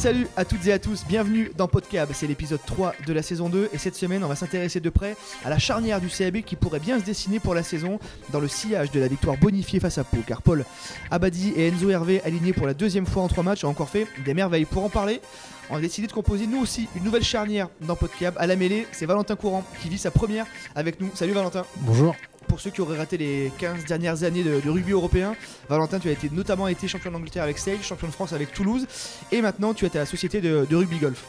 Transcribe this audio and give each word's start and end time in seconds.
Salut 0.00 0.28
à 0.34 0.46
toutes 0.46 0.66
et 0.66 0.72
à 0.72 0.78
tous, 0.78 1.04
bienvenue 1.06 1.52
dans 1.58 1.68
Podcab, 1.68 2.08
c'est 2.14 2.26
l'épisode 2.26 2.60
3 2.64 2.94
de 3.06 3.12
la 3.12 3.20
saison 3.20 3.50
2 3.50 3.68
et 3.70 3.76
cette 3.76 3.94
semaine 3.94 4.24
on 4.24 4.28
va 4.28 4.34
s'intéresser 4.34 4.80
de 4.80 4.88
près 4.88 5.14
à 5.44 5.50
la 5.50 5.58
charnière 5.58 6.00
du 6.00 6.08
CAB 6.08 6.38
qui 6.40 6.56
pourrait 6.56 6.80
bien 6.80 6.98
se 6.98 7.04
dessiner 7.04 7.38
pour 7.38 7.54
la 7.54 7.62
saison 7.62 7.98
dans 8.32 8.40
le 8.40 8.48
sillage 8.48 8.90
de 8.92 8.98
la 8.98 9.08
victoire 9.08 9.36
bonifiée 9.36 9.78
face 9.78 9.98
à 9.98 10.04
Pau 10.04 10.16
car 10.26 10.40
Paul 10.40 10.64
Abadi 11.10 11.52
et 11.54 11.68
Enzo 11.68 11.90
Hervé 11.90 12.22
alignés 12.24 12.54
pour 12.54 12.66
la 12.66 12.72
deuxième 12.72 13.04
fois 13.04 13.24
en 13.24 13.28
trois 13.28 13.44
matchs 13.44 13.62
ont 13.62 13.68
encore 13.68 13.90
fait 13.90 14.06
des 14.24 14.32
merveilles. 14.32 14.64
Pour 14.64 14.82
en 14.82 14.88
parler, 14.88 15.20
on 15.68 15.76
a 15.76 15.80
décidé 15.82 16.06
de 16.06 16.12
composer 16.12 16.46
nous 16.46 16.62
aussi 16.62 16.88
une 16.96 17.04
nouvelle 17.04 17.22
charnière 17.22 17.68
dans 17.82 17.94
Podcab. 17.94 18.36
À 18.38 18.46
la 18.46 18.56
mêlée, 18.56 18.86
c'est 18.92 19.04
Valentin 19.04 19.36
Courant 19.36 19.64
qui 19.82 19.90
vit 19.90 19.98
sa 19.98 20.10
première 20.10 20.46
avec 20.74 20.98
nous. 21.02 21.10
Salut 21.12 21.32
Valentin 21.32 21.66
Bonjour. 21.76 22.16
Pour 22.48 22.60
ceux 22.60 22.70
qui 22.70 22.80
auraient 22.80 22.98
raté 22.98 23.16
les 23.16 23.52
15 23.58 23.84
dernières 23.84 24.22
années 24.24 24.42
de, 24.42 24.60
de 24.60 24.70
rugby 24.70 24.92
européen, 24.92 25.34
Valentin, 25.68 25.98
tu 25.98 26.08
as 26.08 26.12
été 26.12 26.30
notamment 26.30 26.68
été 26.68 26.88
champion 26.88 27.10
d'Angleterre 27.10 27.44
avec 27.44 27.58
Sale, 27.58 27.82
champion 27.82 28.08
de 28.08 28.12
France 28.12 28.32
avec 28.32 28.52
Toulouse, 28.52 28.86
et 29.32 29.40
maintenant 29.42 29.74
tu 29.74 29.86
es 29.86 29.96
à 29.96 30.00
la 30.00 30.06
société 30.06 30.40
de, 30.40 30.66
de 30.68 30.76
rugby 30.76 30.98
golf. 30.98 31.24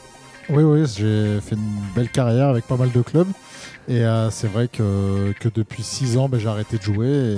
Oui, 0.49 0.63
oui, 0.63 0.83
j'ai 0.97 1.39
fait 1.41 1.55
une 1.55 1.81
belle 1.95 2.09
carrière 2.09 2.47
avec 2.47 2.65
pas 2.65 2.75
mal 2.75 2.91
de 2.91 3.01
clubs. 3.01 3.27
Et 3.87 4.03
euh, 4.03 4.29
c'est 4.31 4.47
vrai 4.47 4.67
que, 4.67 5.33
que 5.39 5.49
depuis 5.53 5.83
6 5.83 6.17
ans, 6.17 6.27
ben, 6.27 6.39
j'ai 6.39 6.47
arrêté 6.47 6.77
de 6.77 6.81
jouer. 6.81 7.07
Et, 7.07 7.37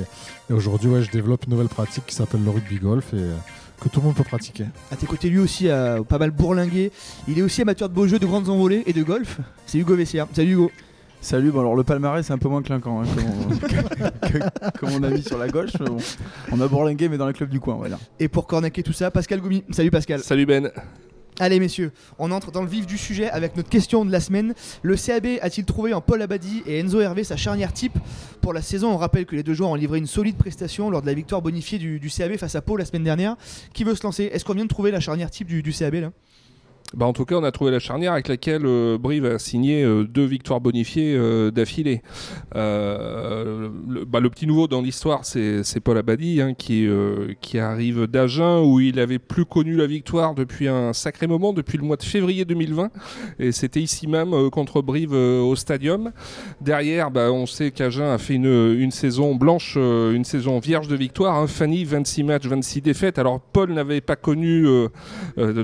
et 0.50 0.54
aujourd'hui, 0.54 0.90
ouais, 0.90 1.04
je 1.04 1.12
développe 1.12 1.46
une 1.46 1.52
nouvelle 1.52 1.68
pratique 1.68 2.06
qui 2.06 2.16
s'appelle 2.16 2.44
le 2.44 2.50
rugby 2.50 2.78
golf 2.78 3.14
et 3.14 3.18
euh, 3.18 3.36
que 3.82 3.90
tout 3.90 4.00
le 4.00 4.08
monde 4.08 4.16
peut 4.16 4.24
pratiquer. 4.24 4.66
À 4.92 4.96
tes 4.96 5.06
côtés, 5.06 5.30
lui 5.30 5.40
aussi 5.40 5.70
a 5.70 6.02
pas 6.08 6.18
mal 6.18 6.32
bourlingué. 6.32 6.92
Il 7.28 7.38
est 7.38 7.42
aussi 7.42 7.62
amateur 7.62 7.90
de 7.90 7.94
beaux 7.94 8.08
jeux, 8.08 8.20
de 8.20 8.26
grandes 8.26 8.50
envolées 8.50 8.84
et 8.88 8.94
de 8.94 9.04
golf. 9.04 9.40
C'est 9.66 9.78
Hugo 9.78 9.96
Vessière. 9.96 10.28
Salut 10.34 10.54
Hugo. 10.54 10.72
Salut, 11.24 11.52
bon 11.52 11.62
alors 11.62 11.76
le 11.76 11.84
palmarès 11.86 12.26
c'est 12.26 12.34
un 12.34 12.38
peu 12.38 12.50
moins 12.50 12.62
clinquant 12.62 13.02
hein, 13.02 13.06
que, 13.16 13.22
mon- 13.22 13.56
que- 14.72 14.78
que 14.78 14.86
mon 14.86 15.04
ami 15.04 15.22
sur 15.24 15.38
la 15.38 15.48
gauche. 15.48 15.72
on 16.52 16.60
a 16.60 16.68
bourlingué 16.68 17.08
mais 17.08 17.18
dans 17.18 17.28
les 17.28 17.34
clubs 17.34 17.50
du 17.50 17.62
coin, 17.62 17.76
voilà. 17.76 17.98
Et 18.20 18.28
pour 18.28 18.46
cornaquer 18.46 18.84
tout 18.84 18.92
ça, 18.94 19.10
Pascal 19.10 19.40
Goumi. 19.40 19.64
Salut 19.72 19.90
Pascal. 19.90 20.20
Salut 20.22 20.46
Ben. 20.46 20.70
Allez 21.40 21.60
messieurs, 21.60 21.92
on 22.20 22.30
entre 22.32 22.52
dans 22.52 22.62
le 22.62 22.68
vif 22.68 22.86
du 22.86 22.98
sujet 22.98 23.30
avec 23.30 23.56
notre 23.58 23.70
question 23.70 24.04
de 24.06 24.12
la 24.12 24.20
semaine. 24.20 24.54
Le 24.84 24.96
CAB 24.96 25.26
a-t-il 25.42 25.66
trouvé 25.66 25.94
en 25.94 26.02
Paul 26.02 26.22
Abadi 26.22 26.62
et 26.68 26.78
Enzo 26.80 27.00
Hervé 27.00 27.24
sa 27.24 27.38
charnière 27.38 27.72
type 27.74 27.98
pour 28.42 28.54
la 28.54 28.62
saison? 28.62 28.90
On 28.92 28.98
rappelle 28.98 29.26
que 29.26 29.36
les 29.36 29.42
deux 29.44 29.54
joueurs 29.56 29.72
ont 29.72 29.76
livré 29.76 29.98
une 29.98 30.06
solide 30.06 30.36
prestation 30.36 30.92
lors 30.92 31.02
de 31.02 31.08
la 31.08 31.14
victoire 31.16 31.42
bonifiée 31.42 31.80
du, 31.80 32.00
du 32.00 32.10
CAB 32.10 32.36
face 32.38 32.54
à 32.56 32.62
Pau 32.62 32.78
la 32.78 32.86
semaine 32.86 33.04
dernière. 33.06 33.36
Qui 33.74 33.84
veut 33.84 33.96
se 33.96 34.04
lancer? 34.04 34.26
Est-ce 34.26 34.46
qu'on 34.46 34.54
vient 34.54 34.66
de 34.66 34.70
trouver 34.70 34.92
la 34.92 35.00
charnière 35.00 35.32
type 35.32 35.48
du, 35.48 35.64
du 35.64 35.72
CAB 35.72 35.96
là? 35.96 36.12
Bah, 36.94 37.08
en 37.08 37.14
tout 37.14 37.26
cas, 37.26 37.36
on 37.36 37.44
a 37.44 37.52
trouvé 37.52 37.72
la 37.72 37.80
charnière 37.80 38.14
avec 38.14 38.28
laquelle 38.28 38.66
euh, 38.66 39.00
Brive 39.00 39.26
a 39.26 39.40
signé 39.40 39.84
euh, 39.84 40.04
deux 40.04 40.26
victoires 40.26 40.62
bonifiées 40.62 41.16
euh, 41.16 41.50
d'affilée. 41.50 42.04
Le, 42.54 44.06
bah, 44.06 44.20
le 44.20 44.30
petit 44.30 44.46
nouveau 44.46 44.68
dans 44.68 44.82
l'histoire, 44.82 45.26
c'est 45.26 45.80
Paul 45.84 45.98
Abadi 45.98 46.40
hein, 46.42 46.54
qui, 46.54 46.88
arrive 47.58 48.08
d'Agen 48.08 48.62
où 48.64 48.80
il 48.80 49.00
avait 49.00 49.20
plus 49.20 49.46
connu 49.46 49.76
la 49.76 49.88
victoire 49.88 50.36
depuis 50.36 50.68
un 50.68 50.94
sacré 50.94 51.28
moment, 51.28 51.54
depuis 51.54 51.78
le 51.78 51.84
mois 51.84 51.98
de 51.98 52.04
février 52.04 52.46
2020. 52.46 52.92
Et 53.40 53.52
c'était 53.52 53.82
ici 53.82 54.08
même 54.08 54.50
contre 54.52 54.82
Brive 54.82 55.14
au 55.14 55.56
Stadium. 55.56 56.12
Derrière, 56.62 57.10
bah, 57.10 57.32
on 57.32 57.46
sait 57.46 57.72
qu'Agen 57.72 58.12
a 58.12 58.18
fait 58.18 58.36
une, 58.36 58.92
saison 58.92 59.36
blanche, 59.36 59.78
une 59.78 60.26
saison 60.26 60.60
vierge 60.60 60.88
de 60.88 60.96
victoire. 60.96 61.36
Hein. 61.36 61.48
Fanny, 61.48 61.86
26 61.86 62.24
matchs, 62.24 62.46
26 62.46 62.82
défaites. 62.82 63.18
Alors 63.18 63.40
Paul 63.40 63.72
n'avait 63.74 64.02
pas 64.02 64.16
connu 64.16 64.68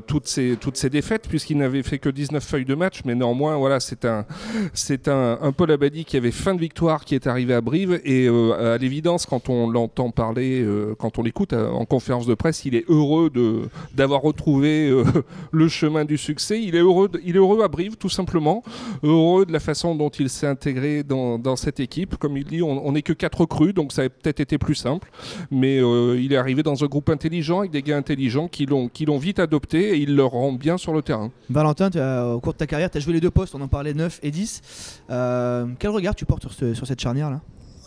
toutes 0.08 0.28
ces 0.28 0.90
défaites 0.90 1.19
puisqu'il 1.28 1.58
n'avait 1.58 1.84
fait 1.84 2.00
que 2.00 2.10
19 2.10 2.44
feuilles 2.44 2.66
de 2.66 2.76
match 2.76 3.02
mais 3.06 3.16
néanmoins 3.16 3.58
voilà 3.58 3.80
c'est 3.80 4.06
un 4.06 4.26
c'est 4.74 5.08
un, 5.08 5.38
un 5.42 5.52
Paul 5.52 5.72
Abadi 5.72 6.06
qui 6.06 6.18
avait 6.18 6.32
fin 6.32 6.56
de 6.56 6.60
victoire 6.60 7.06
qui 7.06 7.16
est 7.16 7.28
arrivé 7.28 7.54
à 7.54 7.62
Brive 7.62 8.00
et 8.04 8.28
euh, 8.28 8.76
à 8.76 8.78
l'évidence 8.78 9.26
quand 9.26 9.50
on 9.50 9.70
l'entend 9.70 10.12
parler 10.12 10.62
euh, 10.62 10.96
quand 10.98 11.20
on 11.20 11.24
l'écoute 11.24 11.54
euh, 11.54 11.70
en 11.70 11.86
conférence 11.86 12.26
de 12.26 12.34
presse 12.34 12.66
il 12.66 12.76
est 12.76 12.86
heureux 12.90 13.30
de 13.30 13.62
d'avoir 13.96 14.22
retrouvé 14.22 14.92
le 15.52 15.68
chemin 15.68 16.06
du 16.06 16.18
succès. 16.18 16.62
Il 16.62 16.76
est 16.76 16.80
heureux 16.80 17.10
il 17.24 17.36
est 17.36 17.40
heureux 17.40 17.64
à 17.64 17.68
Brive 17.68 17.98
tout 17.98 18.10
simplement. 18.10 18.64
Heureux 19.04 19.46
de 19.46 19.52
la 19.52 19.60
façon 19.60 19.96
dont 19.96 20.10
il 20.10 20.30
s'est 20.30 20.48
intégré 20.48 21.04
dans, 21.04 21.56
cette 21.56 21.80
équipe. 21.80 22.16
Comme 22.18 22.38
il 22.38 22.46
dit 22.46 22.62
on 22.62 22.92
n'est 22.92 23.02
que 23.02 23.14
quatre 23.14 23.42
recrues 23.42 23.74
donc 23.74 23.92
ça 23.92 24.04
a 24.04 24.10
peut-être 24.10 24.40
été 24.40 24.58
plus 24.58 24.76
simple. 24.76 25.10
Mais 25.52 25.78
il 25.78 26.34
est 26.34 26.38
arrivé 26.38 26.64
dans 26.64 26.84
un 26.84 26.88
groupe 26.88 27.10
intelligent 27.10 27.60
avec 27.60 27.72
des 27.72 27.82
gars 27.82 27.98
intelligents 27.98 28.48
qui 28.48 28.66
l'ont 28.66 28.88
qui 28.88 29.06
l'ont 29.06 29.18
vite 29.18 29.40
adopté 29.40 29.92
et 29.92 29.98
il 29.98 30.16
leur 30.16 30.32
rend 30.32 30.54
bien 30.54 30.78
sur 30.78 30.94
le 30.94 31.02
terrain. 31.02 31.09
Valentin, 31.50 31.90
tu 31.90 32.00
as- 32.00 32.26
au 32.28 32.40
cours 32.40 32.54
de 32.54 32.58
ta 32.58 32.68
carrière, 32.68 32.90
tu 32.92 32.98
as 32.98 33.02
joué 33.02 33.14
les 33.14 33.22
deux 33.22 33.32
postes, 33.32 33.56
on 33.56 33.62
en 33.62 33.68
parlait 33.68 33.94
9 33.94 34.20
et 34.24 34.32
10. 34.32 34.62
Euh, 35.10 35.66
quel 35.80 35.92
regard 35.92 36.16
tu 36.16 36.26
portes 36.26 36.42
sur, 36.42 36.54
ce- 36.54 36.74
sur 36.74 36.86
cette 36.88 37.00
charnière 37.02 37.30
là? 37.30 37.42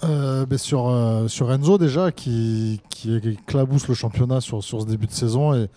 Euh, 0.05 0.47
ben, 0.47 0.59
sur, 0.59 0.89
euh, 0.89 1.29
sur 1.29 1.53
Enzo 1.53 1.79
déjà, 1.79 2.11
qui, 2.11 2.81
qui 2.91 3.15
éclabousse 3.15 3.87
le 3.87 3.95
championnat 3.95 4.41
sur, 4.41 4.65
sur 4.65 4.81
ce 4.83 4.87
début 4.87 5.07
de 5.07 5.13
saison 5.13 5.55
et, 5.55 5.69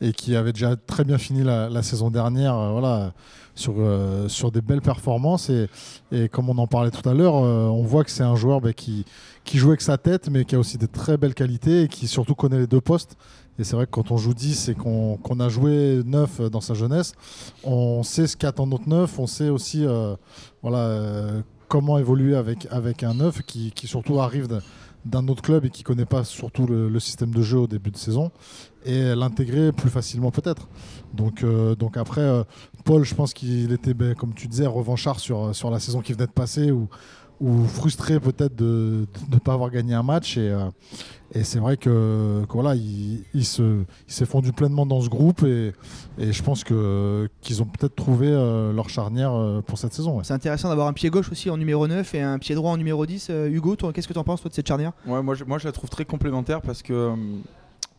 et 0.00 0.12
qui 0.14 0.36
avait 0.36 0.54
déjà 0.54 0.74
très 0.74 1.04
bien 1.04 1.18
fini 1.18 1.42
la, 1.42 1.68
la 1.68 1.82
saison 1.82 2.10
dernière 2.10 2.56
euh, 2.56 2.70
voilà, 2.72 3.12
sur, 3.54 3.74
euh, 3.76 4.26
sur 4.28 4.50
des 4.50 4.62
belles 4.62 4.80
performances. 4.80 5.50
Et, 5.50 5.68
et 6.12 6.30
comme 6.30 6.48
on 6.48 6.56
en 6.56 6.66
parlait 6.66 6.90
tout 6.90 7.06
à 7.06 7.12
l'heure, 7.12 7.36
euh, 7.36 7.66
on 7.66 7.82
voit 7.82 8.04
que 8.04 8.10
c'est 8.10 8.22
un 8.22 8.36
joueur 8.36 8.62
ben, 8.62 8.72
qui, 8.72 9.04
qui 9.44 9.58
joue 9.58 9.68
avec 9.68 9.82
sa 9.82 9.98
tête, 9.98 10.30
mais 10.30 10.46
qui 10.46 10.54
a 10.54 10.58
aussi 10.58 10.78
des 10.78 10.88
très 10.88 11.18
belles 11.18 11.34
qualités 11.34 11.82
et 11.82 11.88
qui 11.88 12.06
surtout 12.08 12.34
connaît 12.34 12.60
les 12.60 12.66
deux 12.66 12.80
postes. 12.80 13.18
Et 13.58 13.64
c'est 13.64 13.76
vrai 13.76 13.86
que 13.86 13.90
quand 13.92 14.10
on 14.10 14.16
joue 14.16 14.34
10 14.34 14.70
et 14.70 14.74
qu'on 14.74 15.40
a 15.40 15.48
joué 15.48 16.02
9 16.04 16.50
dans 16.50 16.60
sa 16.60 16.74
jeunesse, 16.74 17.12
on 17.62 18.02
sait 18.02 18.26
ce 18.26 18.36
qu'attend 18.36 18.66
notre 18.66 18.88
9, 18.88 19.18
on 19.18 19.26
sait 19.26 19.48
aussi 19.48 19.86
euh, 19.86 20.16
voilà, 20.62 20.78
euh, 20.78 21.42
comment 21.68 21.98
évoluer 21.98 22.34
avec, 22.36 22.66
avec 22.70 23.02
un 23.02 23.14
9 23.14 23.42
qui, 23.42 23.70
qui 23.70 23.86
surtout 23.86 24.20
arrive 24.20 24.48
d'un- 24.48 25.28
autre 25.28 25.42
club 25.42 25.66
et 25.66 25.70
qui 25.70 25.82
connaît 25.82 26.06
pas 26.06 26.24
surtout 26.24 26.66
le, 26.66 26.98
système 26.98 27.30
de 27.30 27.42
jeu 27.42 27.58
au 27.58 27.66
début 27.66 27.90
de 27.90 27.96
saison 27.98 28.30
et 28.86 29.14
l'intégrer 29.14 29.70
plus 29.70 29.90
facilement 29.90 30.30
peut-être. 30.30 30.66
Donc, 31.12 31.44
euh, 31.44 31.74
donc 31.74 31.98
après, 31.98 32.42
Paul, 32.84 33.04
je 33.04 33.14
pense 33.14 33.34
qu'il 33.34 33.70
était, 33.72 33.92
ben, 33.92 34.14
comme 34.14 34.32
tu 34.32 34.48
disais, 34.48 34.66
revanchard 34.66 35.20
sur, 35.20 35.54
sur 35.54 35.70
la 35.70 35.78
saison 35.78 36.00
qui 36.00 36.14
venait 36.14 36.26
de 36.26 36.32
passer 36.32 36.70
ou, 36.70 36.88
ou 37.40 37.64
frustré 37.64 38.20
peut-être 38.20 38.54
de 38.54 39.06
ne 39.30 39.38
pas 39.38 39.52
avoir 39.54 39.70
gagné 39.70 39.94
un 39.94 40.02
match. 40.02 40.36
Et, 40.36 40.48
euh, 40.50 40.70
et 41.34 41.42
c'est 41.42 41.58
vrai 41.58 41.76
que, 41.76 42.44
que 42.48 42.52
voilà, 42.52 42.74
il, 42.76 43.24
il 43.34 43.44
se, 43.44 43.62
il 44.06 44.12
s'est 44.12 44.24
fondu 44.26 44.52
pleinement 44.52 44.86
dans 44.86 45.00
ce 45.00 45.08
groupe 45.08 45.42
et, 45.42 45.72
et 46.18 46.32
je 46.32 46.42
pense 46.42 46.62
que, 46.62 47.28
qu'ils 47.40 47.60
ont 47.60 47.66
peut-être 47.66 47.96
trouvé 47.96 48.28
euh, 48.30 48.72
leur 48.72 48.88
charnière 48.88 49.32
euh, 49.34 49.60
pour 49.60 49.78
cette 49.78 49.92
saison. 49.94 50.18
ouais. 50.18 50.24
C'est 50.24 50.34
intéressant 50.34 50.68
d'avoir 50.68 50.86
un 50.86 50.92
pied 50.92 51.10
gauche 51.10 51.30
aussi 51.32 51.50
en 51.50 51.56
numéro 51.56 51.88
9 51.88 52.14
et 52.14 52.22
un 52.22 52.38
pied 52.38 52.54
droit 52.54 52.70
en 52.70 52.76
numéro 52.76 53.04
10. 53.04 53.28
Euh, 53.30 53.48
Hugo, 53.48 53.74
toi, 53.74 53.92
qu'est-ce 53.92 54.06
que 54.06 54.12
tu 54.12 54.18
en 54.18 54.24
penses 54.24 54.42
toi, 54.42 54.48
de 54.48 54.54
cette 54.54 54.68
charnière? 54.68 54.92
Ouais, 55.06 55.22
moi, 55.22 55.34
je, 55.34 55.44
moi 55.44 55.58
je 55.58 55.64
la 55.66 55.72
trouve 55.72 55.90
très 55.90 56.04
complémentaire 56.04 56.62
parce 56.62 56.82
que 56.82 56.92
euh, 56.92 57.16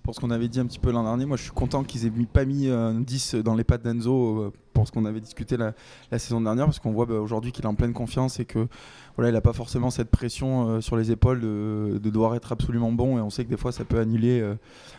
pour 0.06 0.14
ce 0.14 0.20
qu'on 0.20 0.30
avait 0.30 0.48
dit 0.48 0.60
un 0.60 0.68
petit 0.68 0.78
peu 0.78 0.92
l'an 0.92 1.04
dernier, 1.04 1.26
moi 1.26 1.36
je 1.36 1.42
suis 1.42 1.52
content 1.52 1.84
qu'ils 1.84 2.06
aient 2.06 2.12
pas 2.32 2.46
mis 2.46 2.68
euh, 2.68 2.90
un 2.90 3.02
10 3.02 3.36
dans 3.36 3.56
les 3.56 3.64
pattes 3.64 3.82
d'Enzo 3.82 4.40
euh, 4.40 4.54
pour 4.72 4.88
ce 4.88 4.92
qu'on 4.92 5.04
avait 5.04 5.20
discuté 5.20 5.58
la, 5.58 5.74
saison 6.20 6.42
dernière 6.42 6.66
parce 6.66 6.78
qu'on 6.78 6.92
voit 6.92 7.08
bah, 7.08 7.16
aujourd'hui 7.16 7.52
qu'il 7.52 7.66
est 7.66 7.68
en 7.68 7.74
pleine 7.74 7.94
confiance 7.94 8.40
et 8.40 8.46
que 8.46 8.68
voilà, 9.16 9.32
il 9.32 9.34
n'a 9.34 9.42
pas 9.42 9.54
forcément 9.54 9.90
cette 9.90 10.12
pression 10.12 10.70
euh, 10.70 10.82
sur 10.82 10.96
les 10.96 11.10
épaules 11.12 11.42
de, 11.42 12.00
de 12.00 12.10
devoir 12.12 12.36
être 12.36 12.52
absolument 12.52 12.92
bon 12.92 13.18
et 13.18 13.22
on 13.22 13.32
sait 13.32 13.46
que 13.46 13.50
des 13.50 13.58
fois 13.58 13.72
ça 13.72 13.84
peut 13.84 13.98
annuler 13.98 14.42
euh, 14.42 14.54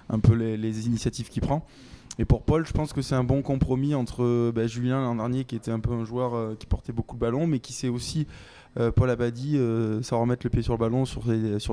un 0.09 0.19
peu 0.19 0.35
les, 0.35 0.87
initiatives 0.89 1.29
qu'il 1.29 1.43
prend. 1.43 1.65
Et 2.19 2.25
pour 2.25 2.43
Paul, 2.43 2.67
je 2.67 2.73
pense 2.73 2.93
que 2.93 3.01
c'est 3.01 3.15
un 3.15 3.25
bon 3.25 3.43
compromis 3.43 3.95
entre 3.95 4.51
bah, 4.51 4.67
Julien 4.67 5.03
l'an 5.03 5.15
dernier 5.15 5.45
qui 5.45 5.55
était 5.55 5.71
un 5.71 5.81
peu 5.81 5.93
un 5.93 6.05
joueur 6.05 6.59
qui 6.59 6.67
portait 6.67 6.93
beaucoup 6.93 7.15
le 7.15 7.21
ballon 7.21 7.47
mais 7.47 7.61
qui 7.61 7.73
sait 7.73 7.89
aussi 7.89 8.27
Paul 8.95 9.11
Abadi 9.11 9.57
euh, 9.57 10.03
savoir 10.03 10.27
mettre 10.27 10.45
le 10.45 10.51
pied 10.51 10.63
sur 10.63 10.75
le 10.75 10.79
ballon 10.79 11.05
sur 11.07 11.23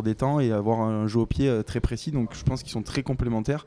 des, 0.03 0.16
temps 0.16 0.40
et 0.40 0.52
avoir 0.52 0.81
un 0.81 1.08
jeu 1.08 1.19
au 1.19 1.25
pied 1.25 1.50
euh, 1.50 1.62
très 1.62 1.80
précis. 1.80 2.12
Donc 2.12 2.30
je 2.34 2.44
pense 2.44 2.64
qu'ils 2.64 2.72
sont 2.72 2.84
très 2.84 3.03
complémentaires. 3.03 3.66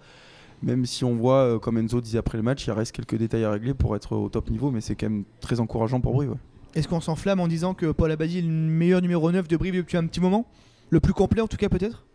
Même 0.62 0.86
si 0.86 1.04
on 1.04 1.14
voit, 1.14 1.40
euh, 1.40 1.58
comme 1.58 1.76
Enzo 1.76 2.00
disait 2.00 2.18
après 2.18 2.38
le 2.38 2.42
match, 2.42 2.66
il 2.66 2.70
reste 2.70 2.92
quelques 2.92 3.16
détails 3.16 3.44
à 3.44 3.50
régler 3.50 3.74
pour 3.74 3.94
être 3.94 4.16
au 4.16 4.28
top 4.30 4.50
niveau, 4.50 4.70
mais 4.70 4.80
c'est 4.80 4.94
quand 4.94 5.10
même 5.10 5.24
très 5.40 5.60
encourageant 5.60 6.00
pour 6.00 6.14
Brive. 6.14 6.34
Est-ce 6.74 6.88
qu'on 6.88 7.00
s'enflamme 7.00 7.40
en 7.40 7.48
disant 7.48 7.74
que 7.74 7.92
Paul 7.92 8.10
Abadi 8.10 8.38
est 8.38 8.42
le 8.42 8.48
meilleur 8.48 9.02
numéro 9.02 9.30
9 9.30 9.48
de 9.48 9.56
Brive 9.56 9.76
depuis 9.76 9.98
un 9.98 10.06
petit 10.06 10.20
moment? 10.20 10.46
Le 10.88 11.00
plus 11.00 11.12
complet 11.12 11.42
en 11.42 11.48
tout 11.48 11.58
cas 11.58 11.68
peut-être? 11.68 12.05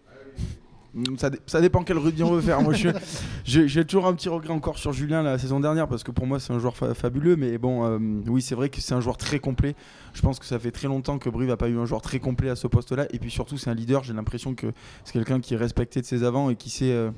Ça, 1.17 1.29
dé- 1.29 1.39
ça 1.45 1.61
dépend 1.61 1.83
quel 1.83 1.97
rugby 1.97 2.21
on 2.23 2.31
veut 2.33 2.41
faire. 2.41 2.61
Moi, 2.61 2.73
j'ai 3.45 3.67
j'ai 3.67 3.85
toujours 3.85 4.07
un 4.07 4.13
petit 4.13 4.27
regret 4.27 4.51
encore 4.51 4.77
sur 4.77 4.91
Julien 4.91 5.21
la 5.23 5.37
saison 5.37 5.59
dernière 5.61 5.87
parce 5.87 6.03
que 6.03 6.11
pour 6.11 6.27
moi 6.27 6.39
c'est 6.39 6.51
un 6.51 6.59
joueur 6.59 6.75
fa- 6.75 6.93
fabuleux. 6.93 7.37
Mais 7.37 7.57
bon, 7.57 7.85
euh, 7.85 7.97
oui, 8.27 8.41
c'est 8.41 8.55
vrai 8.55 8.67
que 8.69 8.81
c'est 8.81 8.93
un 8.93 8.99
joueur 8.99 9.15
très 9.17 9.39
complet. 9.39 9.75
Je 10.13 10.21
pense 10.21 10.37
que 10.37 10.45
ça 10.45 10.59
fait 10.59 10.71
très 10.71 10.89
longtemps 10.89 11.17
que 11.17 11.29
Brive 11.29 11.47
n'a 11.47 11.55
pas 11.55 11.69
eu 11.69 11.77
un 11.79 11.85
joueur 11.85 12.01
très 12.01 12.19
complet 12.19 12.49
à 12.49 12.57
ce 12.57 12.67
poste-là. 12.67 13.05
Et 13.13 13.19
puis 13.19 13.31
surtout, 13.31 13.57
c'est 13.57 13.69
un 13.69 13.73
leader. 13.73 14.03
J'ai 14.03 14.11
l'impression 14.13 14.53
que 14.53 14.67
c'est 15.05 15.13
quelqu'un 15.13 15.39
qui 15.39 15.53
est 15.53 15.57
respecté 15.57 16.01
de 16.01 16.05
ses 16.05 16.23
avants 16.25 16.49
et 16.49 16.55
qui 16.57 16.69
sait, 16.69 16.91
euh, 16.91 17.09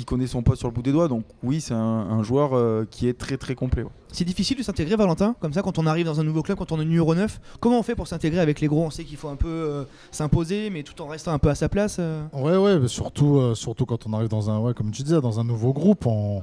qui 0.00 0.04
connaît 0.06 0.26
son 0.26 0.42
poste 0.42 0.60
sur 0.60 0.68
le 0.68 0.74
bout 0.74 0.82
des 0.82 0.92
doigts. 0.92 1.08
Donc 1.08 1.24
oui, 1.42 1.60
c'est 1.60 1.74
un, 1.74 1.78
un 1.78 2.22
joueur 2.22 2.50
euh, 2.54 2.86
qui 2.90 3.06
est 3.08 3.12
très 3.18 3.36
très 3.36 3.54
complet. 3.54 3.82
ouais. 3.82 3.90
C'est 4.12 4.24
difficile 4.24 4.56
de 4.58 4.62
s'intégrer, 4.62 4.96
Valentin, 4.96 5.36
comme 5.40 5.52
ça, 5.52 5.62
quand 5.62 5.78
on 5.78 5.86
arrive 5.86 6.06
dans 6.06 6.18
un 6.20 6.24
nouveau 6.24 6.42
club, 6.42 6.58
quand 6.58 6.72
on 6.72 6.80
est 6.80 6.84
numéro 6.84 7.14
9. 7.14 7.40
Comment 7.60 7.78
on 7.78 7.82
fait 7.82 7.94
pour 7.94 8.08
s'intégrer 8.08 8.40
avec 8.40 8.60
les 8.60 8.66
gros? 8.66 8.84
On 8.84 8.90
sait 8.90 9.04
qu'il 9.04 9.16
faut 9.16 9.28
un 9.28 9.36
peu 9.36 9.48
euh, 9.48 9.84
s'imposer, 10.10 10.70
mais 10.70 10.82
tout 10.82 11.00
en 11.02 11.06
restant 11.06 11.32
un 11.32 11.38
peu 11.38 11.48
à 11.50 11.54
sa 11.54 11.68
place. 11.68 11.98
euh? 12.00 12.24
Ouais, 12.32 12.56
ouais, 12.56 12.78
mais 12.80 12.88
surtout, 12.88 13.36
euh, 13.36 13.54
surtout 13.54 13.86
quand 13.86 14.06
on 14.06 14.12
arrive 14.14 14.28
dans 14.28 14.50
un, 14.50 14.58
ouais, 14.58 14.74
comme 14.74 14.90
tu 14.90 15.02
disais, 15.02 15.20
dans 15.20 15.38
un 15.38 15.44
nouveau 15.44 15.72
groupe, 15.72 16.06
on, 16.06 16.42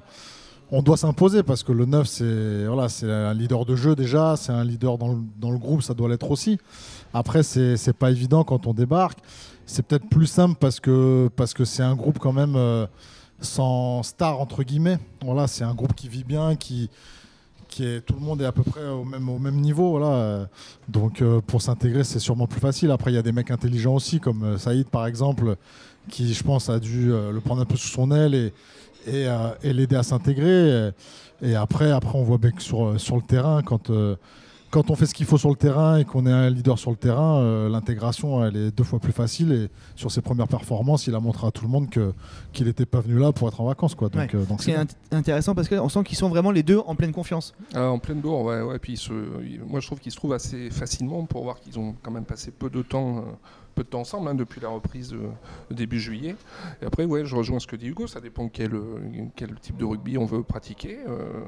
on 0.72 0.82
doit 0.82 0.98
s'imposer 0.98 1.44
parce 1.44 1.64
que 1.64 1.72
le 1.74 1.86
9, 1.86 2.08
c'est 2.08 2.66
voilà, 2.68 2.88
c'est 2.90 3.12
un 3.12 3.34
leader 3.34 3.66
de 3.66 3.76
jeu 3.76 3.96
déjà, 3.96 4.36
c'est 4.38 4.52
un 4.54 4.64
leader 4.64 4.98
dans 4.98 5.10
le, 5.10 5.18
dans 5.38 5.52
le 5.52 5.58
groupe, 5.58 5.82
ça 5.82 5.94
doit 5.94 6.08
l'être 6.10 6.30
aussi. 6.32 6.58
Après, 7.14 7.44
c'est 7.44 7.76
c'est 7.78 7.94
pas 7.94 8.12
évident 8.12 8.44
quand 8.44 8.68
on 8.68 8.74
débarque. 8.74 9.20
C'est 9.66 9.86
peut-être 9.86 10.08
plus 10.08 10.28
simple 10.28 10.56
parce 10.60 10.80
que 10.80 11.30
parce 11.36 11.54
que 11.54 11.66
c'est 11.66 11.84
un 11.84 11.96
groupe 11.96 12.20
quand 12.20 12.32
même. 12.34 12.56
euh, 12.56 12.86
sans 13.40 14.04
star 14.04 14.40
entre 14.40 14.64
guillemets. 14.64 15.00
Voilà, 15.24 15.48
c'est 15.48 15.64
un 15.64 15.74
groupe 15.74 15.94
qui 15.94 16.10
vit 16.10 16.24
bien, 16.24 16.56
qui, 16.56 16.90
qui 17.68 17.86
est 17.86 18.02
tout 18.02 18.14
le 18.14 18.20
monde 18.20 18.42
est 18.42 18.46
à 18.46 18.52
peu 18.52 18.64
près 18.64 18.88
au 18.88 19.04
même 19.04 19.30
au 19.30 19.40
même 19.40 19.56
niveau. 19.56 19.92
Voilà, 19.92 20.48
donc 20.88 21.22
euh, 21.22 21.42
pour 21.46 21.62
s'intégrer, 21.62 22.04
c'est 22.04 22.20
sûrement 22.20 22.48
plus 22.48 22.60
facile. 22.60 22.92
Après, 22.92 23.12
il 23.12 23.16
y 23.16 23.20
a 23.20 23.22
des 23.22 23.32
mecs 23.32 23.52
intelligents 23.52 23.96
aussi, 23.96 24.20
comme 24.20 24.44
euh, 24.44 24.58
Saïd 24.58 24.88
par 24.88 25.06
exemple, 25.08 25.56
qui 26.10 26.34
je 26.34 26.44
pense 26.44 26.70
a 26.70 26.80
dû 26.80 27.12
euh, 27.12 27.32
le 27.32 27.40
prendre 27.42 27.62
un 27.62 27.66
peu 27.66 27.78
sous 27.78 27.90
son 27.90 28.12
aile 28.12 28.36
et 28.36 28.54
et, 29.06 29.26
euh, 29.26 29.52
l'aider 29.64 29.96
à 29.96 30.04
s'intégrer. 30.04 30.92
Et, 31.42 31.56
après, 31.56 31.92
après, 31.92 32.18
on 32.18 32.24
voit 32.24 32.40
que 32.40 32.62
sur 32.62 33.00
sur 33.00 33.16
le 33.16 33.22
terrain, 33.22 33.62
quand 33.64 33.90
quand 34.70 34.90
on 34.92 34.96
fait 34.96 35.06
ce 35.06 35.14
qu'il 35.14 35.26
faut 35.26 35.38
sur 35.38 35.50
le 35.50 35.56
terrain 35.56 35.98
et 35.98 36.06
qu'on 36.06 36.26
est 36.26 36.32
un 36.32 36.50
leader 36.50 36.78
sur 36.78 36.92
le 36.92 36.98
terrain, 36.98 37.40
euh, 37.40 37.70
l'intégration 37.70 38.44
elle 38.46 38.56
est 38.56 38.72
deux 38.72 38.84
fois 38.84 39.00
plus 39.00 39.12
facile. 39.14 39.52
Et 39.52 39.70
sur 39.96 40.12
ses 40.12 40.22
premières 40.22 40.48
performances, 40.48 41.08
il 41.08 41.16
a 41.16 41.20
montré 41.20 41.48
à 41.48 41.52
tout 41.52 41.64
le 41.64 41.72
monde 41.72 41.90
que 41.90 42.14
qu'il 42.54 42.68
n'était 42.68 42.86
pas 42.86 43.00
venu 43.00 43.18
là 43.20 43.32
pour 43.32 43.48
être 43.48 43.62
en 43.62 43.66
vacances, 43.66 43.96
quoi. 43.96 44.10
Donc, 44.10 44.22
Ouais. 44.22 44.30
euh, 44.36 44.46
donc 44.46 44.62
Ce 44.62 44.66
qui 44.66 44.72
c'est 44.74 44.78
int- 44.78 44.96
intéressant 45.12 45.56
parce 45.56 45.70
qu'on 45.70 45.90
sent 45.90 46.04
qu'ils 46.04 46.18
sont 46.18 46.30
vraiment 46.30 46.52
les 46.52 46.64
deux 46.64 46.80
en 46.86 46.96
pleine 46.96 47.12
confiance. 47.14 47.54
Ah, 47.74 47.90
en 47.90 48.00
pleine 48.00 48.20
bourre, 48.20 48.44
ouais, 48.44 48.62
ouais. 48.62 48.80
Puis 48.80 48.98
se- 48.98 49.14
moi, 49.68 49.80
je 49.80 49.88
trouve 49.88 50.00
qu'ils 50.00 50.12
se 50.12 50.18
trouvent 50.18 50.34
assez 50.34 50.70
facilement 50.70 51.26
pour 51.26 51.44
voir 51.44 51.60
qu'ils 51.60 51.80
ont 51.80 51.96
quand 52.04 52.12
même 52.12 52.26
passé 52.26 52.52
peu 52.52 52.70
de 52.70 52.82
temps, 52.82 53.20
euh, 53.20 53.22
peu 53.78 53.84
de 53.84 53.90
temps 53.90 54.00
ensemble 54.02 54.28
hein, 54.28 54.34
depuis 54.36 54.60
la 54.60 54.70
reprise 54.70 55.10
de, 55.10 55.20
de 55.70 55.76
début 55.76 56.00
juillet. 56.00 56.36
Et 56.82 56.86
après, 56.86 57.06
ouais, 57.06 57.26
je 57.26 57.36
rejoins 57.36 57.60
ce 57.60 57.68
que 57.68 57.76
dit 57.76 57.88
Hugo. 57.88 58.08
Ça 58.08 58.20
dépend 58.20 58.50
quel, 58.50 58.74
euh, 58.74 58.98
quel 59.36 59.54
type 59.62 59.78
de 59.78 59.86
rugby 59.86 60.18
on 60.18 60.26
veut 60.26 60.42
pratiquer. 60.42 60.98
Euh, 61.08 61.44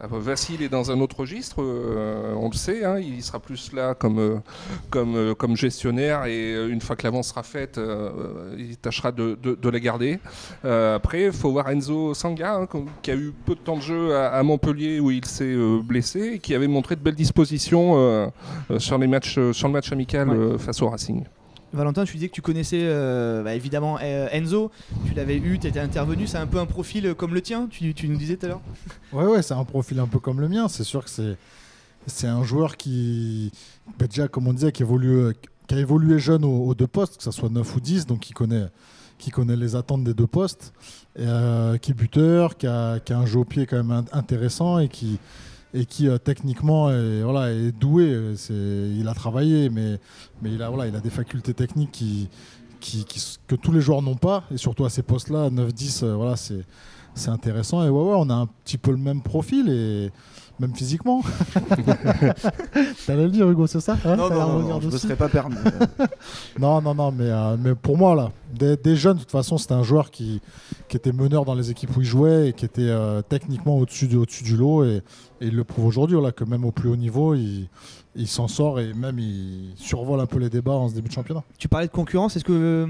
ah, 0.00 0.08
bah, 0.08 0.18
Vassil 0.18 0.60
est 0.62 0.68
dans 0.68 0.90
un 0.90 1.00
autre 1.00 1.20
registre, 1.20 1.62
euh, 1.62 2.34
on 2.36 2.48
le 2.48 2.56
sait. 2.56 2.84
hein, 2.84 2.98
il 2.98 3.22
sera 3.22 3.38
plus 3.38 3.72
là 3.72 3.94
comme 3.94 4.18
euh, 4.18 4.38
comme 4.90 5.14
euh, 5.14 5.34
comme 5.34 5.56
gestionnaire 5.56 6.24
et 6.24 6.52
euh, 6.54 6.68
une 6.68 6.80
fois 6.80 6.96
que 6.96 7.04
l'avance 7.04 7.28
sera 7.28 7.44
faite, 7.44 7.78
euh, 7.78 8.54
il 8.58 8.76
tâchera 8.76 9.12
de, 9.12 9.38
de- 9.40 9.54
de 9.54 9.68
la 9.68 9.78
garder. 9.78 10.18
Euh, 10.64 10.96
après, 10.96 11.24
il 11.26 11.32
faut 11.32 11.52
voir 11.52 11.68
Enzo 11.70 12.12
Sanga, 12.14 12.56
hein, 12.56 12.66
qui 13.02 13.10
a 13.12 13.14
eu 13.14 13.32
peu 13.46 13.54
de 13.54 13.60
temps 13.60 13.76
de 13.76 13.82
jeu 13.82 14.16
à, 14.16 14.30
à 14.32 14.42
Montpellier 14.42 14.98
où 14.98 15.10
il 15.12 15.24
s'est 15.24 15.44
euh, 15.44 15.80
blessé 15.82 16.32
et 16.34 16.38
qui 16.40 16.54
avait 16.56 16.66
montré 16.66 16.96
de 16.96 17.00
belles 17.00 17.14
dispositions 17.14 17.94
euh, 17.96 18.26
euh, 18.72 18.78
sur, 18.80 18.98
les 18.98 19.06
matchs, 19.06 19.38
euh, 19.38 19.52
sur 19.52 19.68
le 19.68 19.72
match 19.74 19.92
amical 19.92 20.28
Ouais. 20.28 20.36
euh, 20.36 20.58
face 20.58 20.82
au 20.82 20.88
Racing. 20.88 21.24
Valentin, 21.72 22.04
tu 22.04 22.14
disais 22.14 22.28
que 22.28 22.34
tu 22.34 22.40
connaissais 22.42 22.80
euh, 22.82 23.42
bah, 23.42 23.54
évidemment 23.54 23.98
euh, 24.02 24.28
Enzo, 24.32 24.70
tu 25.06 25.12
l'avais 25.14 25.36
eu, 25.36 25.58
tu 25.58 25.66
étais 25.66 25.80
intervenu, 25.80 26.26
c'est 26.26 26.38
un 26.38 26.46
peu 26.46 26.58
un 26.58 26.66
profil 26.66 27.06
euh, 27.06 27.14
comme 27.14 27.34
le 27.34 27.42
tien, 27.42 27.66
tu, 27.70 27.94
nous 28.08 28.16
disais 28.16 28.36
tout 28.36 28.46
à 28.46 28.48
l'heure. 28.48 28.60
Ouais, 29.12 29.26
ouais, 29.26 29.42
c'est 29.42 29.54
un 29.54 29.64
profil 29.64 29.98
un 30.00 30.06
peu 30.06 30.18
comme 30.18 30.40
le 30.40 30.48
mien. 30.48 30.68
C'est 30.68 30.84
sûr 30.84 31.04
que 31.04 31.10
c'est 31.10 31.36
c'est 32.06 32.26
un 32.26 32.42
joueur 32.42 32.78
qui, 32.78 33.52
bah, 33.98 34.06
déjà, 34.06 34.28
comme 34.28 34.46
on 34.46 34.54
disait, 34.54 34.72
qui 34.72 34.82
a 34.82 35.78
évolué 35.78 36.18
jeune 36.18 36.42
aux, 36.44 36.74
deux 36.74 36.86
postes, 36.86 37.18
que 37.18 37.22
ce 37.22 37.30
soit 37.30 37.50
9 37.50 37.76
ou 37.76 37.80
10, 37.80 38.06
donc 38.06 38.20
qui 38.20 38.32
connaît, 38.32 38.68
qui 39.18 39.30
connaît 39.30 39.56
les 39.56 39.76
attentes 39.76 40.04
des 40.04 40.14
deux 40.14 40.26
postes, 40.26 40.72
qui 41.16 41.22
est 41.22 41.94
buteur, 41.94 42.56
qui 42.56 42.66
a, 42.66 42.98
qui 43.00 43.12
a 43.12 43.18
un 43.18 43.26
jeu 43.26 43.40
au 43.40 43.44
pied 43.44 43.66
quand 43.66 43.76
même 43.84 43.90
int- 44.04 44.16
intéressant 44.16 44.78
et 44.78 44.88
qui, 44.88 45.18
et 45.74 45.84
qui 45.84 46.08
euh, 46.08 46.18
techniquement 46.18 46.90
est, 46.90 47.22
voilà, 47.22 47.52
est 47.52 47.72
doué. 47.72 48.34
C'est, 48.36 48.52
il 48.54 49.06
a 49.08 49.14
travaillé, 49.14 49.68
mais, 49.70 49.98
mais 50.42 50.52
il, 50.52 50.62
a, 50.62 50.68
voilà, 50.70 50.86
il 50.88 50.96
a 50.96 51.00
des 51.00 51.10
facultés 51.10 51.54
techniques 51.54 51.90
qui- 51.92 52.28
que 53.48 53.54
tous 53.56 53.72
les 53.72 53.80
joueurs 53.80 54.02
n'ont 54.02 54.14
pas, 54.16 54.44
et 54.52 54.56
surtout 54.56 54.84
à 54.84 54.90
ces 54.90 55.02
postes-là, 55.02 55.50
9-10, 55.50 56.02
euh, 56.04 56.14
voilà, 56.14 56.36
c'est, 56.36 56.64
c'est 57.14 57.30
intéressant. 57.30 57.84
Et 57.84 57.88
ouais, 57.88 58.02
ouais, 58.02 58.16
on 58.16 58.30
a 58.30 58.34
un 58.34 58.46
petit 58.64 58.78
peu 58.78 58.90
le 58.90 58.96
même 58.96 59.22
profil 59.22 59.68
et 59.68 60.10
même 60.60 60.74
physiquement. 60.74 61.22
T'allais 63.06 63.24
le 63.24 63.30
dire, 63.30 63.48
Hugo, 63.48 63.66
c'est 63.66 63.80
ça? 63.80 63.96
Hein 64.04 64.16
Non, 64.16 64.28
non, 64.28 64.36
non, 64.36 64.58
non, 64.60 64.80
je 64.80 64.86
me 64.86 64.92
dessus 64.92 65.06
serais 65.06 65.16
pas 65.16 65.28
permis. 65.28 65.56
non, 66.58 66.80
non, 66.82 66.94
non, 66.94 67.12
mais, 67.12 67.30
euh, 67.30 67.56
mais 67.58 67.74
pour 67.74 67.96
moi, 67.96 68.14
là, 68.14 68.32
des, 68.52 68.76
des 68.76 68.96
jeunes, 68.96 69.16
de 69.16 69.20
toute 69.20 69.30
façon, 69.30 69.56
c'était 69.58 69.74
un 69.74 69.82
joueur 69.82 70.10
qui, 70.10 70.40
qui 70.88 70.96
était 70.96 71.12
meneur 71.12 71.44
dans 71.44 71.54
les 71.54 71.70
équipes 71.70 71.96
où 71.96 72.00
il 72.00 72.06
jouait 72.06 72.48
et 72.48 72.52
qui 72.52 72.64
était 72.64 72.82
euh, 72.82 73.22
techniquement 73.22 73.78
au-dessus 73.78 74.08
du, 74.08 74.16
au-dessus 74.16 74.44
du 74.44 74.56
lot. 74.56 74.84
Et, 74.84 75.02
et 75.40 75.46
il 75.46 75.54
le 75.54 75.64
prouve 75.64 75.86
aujourd'hui, 75.86 76.16
voilà, 76.16 76.32
que 76.32 76.44
même 76.44 76.64
au 76.64 76.72
plus 76.72 76.88
haut 76.88 76.96
niveau, 76.96 77.34
il, 77.34 77.68
il 78.16 78.26
s'en 78.26 78.48
sort 78.48 78.80
et 78.80 78.92
même 78.94 79.18
il 79.18 79.72
survole 79.76 80.20
un 80.20 80.26
peu 80.26 80.38
les 80.38 80.50
débats 80.50 80.72
en 80.72 80.88
ce 80.88 80.94
début 80.94 81.08
de 81.08 81.14
championnat. 81.14 81.44
Tu 81.58 81.68
parlais 81.68 81.86
de 81.86 81.92
concurrence, 81.92 82.36
est-ce 82.36 82.44
que 82.44 82.52
euh, 82.52 82.86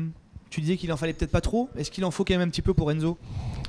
tu 0.51 0.61
disais 0.61 0.77
qu'il 0.77 0.93
en 0.93 0.97
fallait 0.97 1.13
peut-être 1.13 1.31
pas 1.31 1.41
trop 1.41 1.69
Est-ce 1.77 1.91
qu'il 1.91 2.05
en 2.05 2.11
faut 2.11 2.25
quand 2.25 2.35
même 2.35 2.47
un 2.47 2.51
petit 2.51 2.63
peu 2.63 2.75
pour 2.75 2.91
Enzo? 2.91 3.19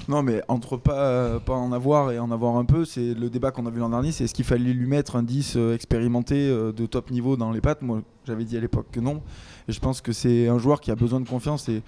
Non, 0.09 0.23
mais 0.23 0.41
entre 0.47 0.75
pas, 0.75 1.39
pas 1.39 1.53
en 1.53 1.71
avoir 1.71 2.11
et 2.11 2.17
en 2.17 2.31
avoir 2.31 2.55
un 2.55 2.65
peu, 2.65 2.83
c'est 2.83 3.13
le 3.13 3.29
débat 3.29 3.51
qu'on 3.51 3.67
a 3.67 3.69
vu 3.69 3.79
l'an 3.79 3.89
dernier. 3.89 4.11
C'est 4.11 4.23
est-ce 4.23 4.33
qu'il 4.33 4.45
fallait 4.45 4.73
lui 4.73 4.87
mettre 4.87 5.15
un 5.15 5.21
10 5.21 5.53
euh, 5.55 5.75
expérimenté 5.75 6.49
euh, 6.49 6.71
de 6.71 6.87
top 6.87 7.11
niveau 7.11 7.37
dans 7.37 7.51
les 7.51 7.61
pattes? 7.61 7.83
Moi, 7.83 8.01
j'avais 8.25 8.43
dit 8.43 8.57
à 8.57 8.59
l'époque 8.59 8.87
que 8.91 8.99
non. 8.99 9.21
Et 9.67 9.71
je 9.71 9.79
pense 9.79 10.01
que 10.01 10.11
c'est 10.11 10.47
un 10.47 10.57
joueur 10.57 10.81
qui 10.81 10.89
a 10.89 10.95
besoin 10.95 11.19
de 11.19 11.29
confiance. 11.29 11.69
Et 11.69 11.83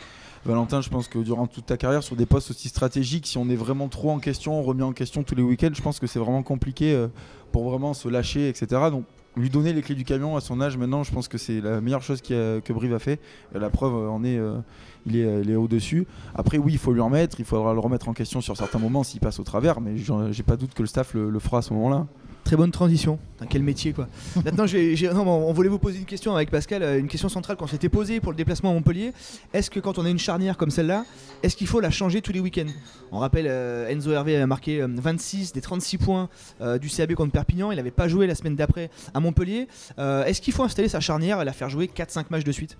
Valentin, 0.46 0.82
je 0.82 0.90
pense 0.90 1.08
que 1.08 1.18
durant 1.18 1.48
toute 1.48 1.66
ta 1.66 1.78
carrière, 1.78 2.04
sur 2.04 2.16
des 2.16 2.28
postes 2.28 2.52
aussi 2.52 2.70
stratégiques, 2.70 3.26
si 3.26 3.40
on 3.40 3.50
est 3.50 3.56
vraiment 3.56 3.88
trop 3.88 4.12
en 4.12 4.20
question, 4.20 4.62
remis 4.62 4.84
en 4.84 4.94
question 4.94 5.24
tous 5.24 5.34
les 5.34 5.42
week-ends, 5.42 5.72
je 5.74 5.82
pense 5.82 6.00
que 6.00 6.06
c'est 6.06 6.20
vraiment 6.20 6.44
compliqué 6.44 6.94
euh, 6.94 7.08
pour 7.52 7.68
vraiment 7.68 7.96
se 7.96 8.08
lâcher, 8.08 8.50
etc. 8.50 8.68
Donc, 8.92 9.06
lui 9.38 9.50
donner 9.50 9.74
les 9.74 9.82
clés 9.82 9.96
du 9.96 10.04
camion 10.04 10.36
à 10.36 10.42
son 10.42 10.60
âge 10.62 10.78
maintenant, 10.78 11.04
je 11.04 11.12
pense 11.12 11.28
que 11.28 11.38
c'est 11.38 11.62
la 11.62 11.82
meilleure 11.82 12.02
chose 12.02 12.22
que 12.22 12.74
Brive 12.74 12.94
a 12.94 13.00
fait. 13.00 13.20
La 13.54 13.70
preuve 13.70 13.94
euh, 13.94 14.10
en 14.10 14.24
est, 14.24 14.38
euh, 14.38 14.58
il 15.06 15.16
est, 15.16 15.42
il 15.42 15.50
est 15.50 15.56
au-dessus. 15.56 16.06
Après, 16.36 16.58
oui, 16.58 16.74
il 16.74 16.78
faut 16.78 16.94
lui 16.94 17.02
en 17.02 17.10
mettre, 17.10 17.40
il 17.40 17.46
faudra 17.46 17.74
le 17.74 17.80
remettre 17.80 18.10
en 18.10 18.14
question 18.14 18.42
sur 18.42 18.58
certains 18.58 18.80
moments 18.80 19.04
s'il 19.04 19.20
passe 19.20 19.40
au 19.40 19.44
travers, 19.44 19.82
mais 19.82 19.96
j'ai 19.98 20.44
pas 20.44 20.58
doute 20.58 20.74
que 20.74 20.82
le 20.82 20.88
staff 20.88 21.14
le, 21.14 21.30
le 21.30 21.40
fera 21.40 21.60
à 21.60 21.62
ce 21.62 21.74
moment-là. 21.74 22.08
Très 22.44 22.58
bonne 22.58 22.72
transition. 22.72 23.18
Putain, 23.34 23.46
quel 23.50 23.64
métier 23.64 23.94
quoi. 23.94 24.08
Maintenant, 24.44 24.66
non, 24.66 25.28
on 25.48 25.54
voulait 25.54 25.70
vous 25.70 25.80
poser 25.80 26.00
une 26.00 26.06
question 26.06 26.36
avec 26.36 26.50
Pascal, 26.52 26.84
euh, 26.84 27.00
une 27.00 27.08
question 27.08 27.30
centrale 27.30 27.56
qu'on 27.56 27.68
s'était 27.68 27.88
posée 27.90 28.20
pour 28.20 28.32
le 28.32 28.36
déplacement 28.38 28.72
à 28.72 28.74
Montpellier. 28.74 29.14
Est-ce 29.54 29.70
que 29.70 29.80
quand 29.80 29.98
on 30.00 30.06
a 30.06 30.10
une 30.10 30.20
charnière 30.20 30.58
comme 30.58 30.72
celle-là, 30.72 31.06
est-ce 31.44 31.56
qu'il 31.56 31.68
faut 31.68 31.80
la 31.80 31.92
changer 31.92 32.22
tous 32.22 32.34
les 32.34 32.40
week-ends? 32.40 32.68
On 33.12 33.20
rappelle, 33.20 33.46
euh, 33.48 33.90
Enzo 33.90 34.12
Hervé 34.12 34.38
a 34.38 34.48
marqué 34.48 34.82
euh, 34.82 34.88
26 34.90 35.54
des 35.54 35.62
36 35.62 35.98
points 35.98 36.30
euh, 36.62 36.78
du 36.78 36.90
CAB 36.90 37.14
contre 37.14 37.32
Perpignan. 37.32 37.72
Il 37.72 37.78
n'avait 37.78 37.92
pas 37.92 38.08
joué 38.08 38.28
la 38.28 38.36
semaine 38.36 38.56
d'après 38.56 38.90
à 39.14 39.20
Montpellier. 39.20 39.68
Euh, 40.00 40.26
est-ce 40.26 40.42
qu'il 40.42 40.54
faut 40.54 40.64
installer 40.64 40.90
sa 40.90 41.00
charnière 41.00 41.42
et 41.42 41.46
la 41.46 41.54
faire 41.54 41.70
jouer 41.70 41.90
4-5 41.94 42.26
matchs 42.32 42.44
de 42.44 42.52
suite? 42.52 42.78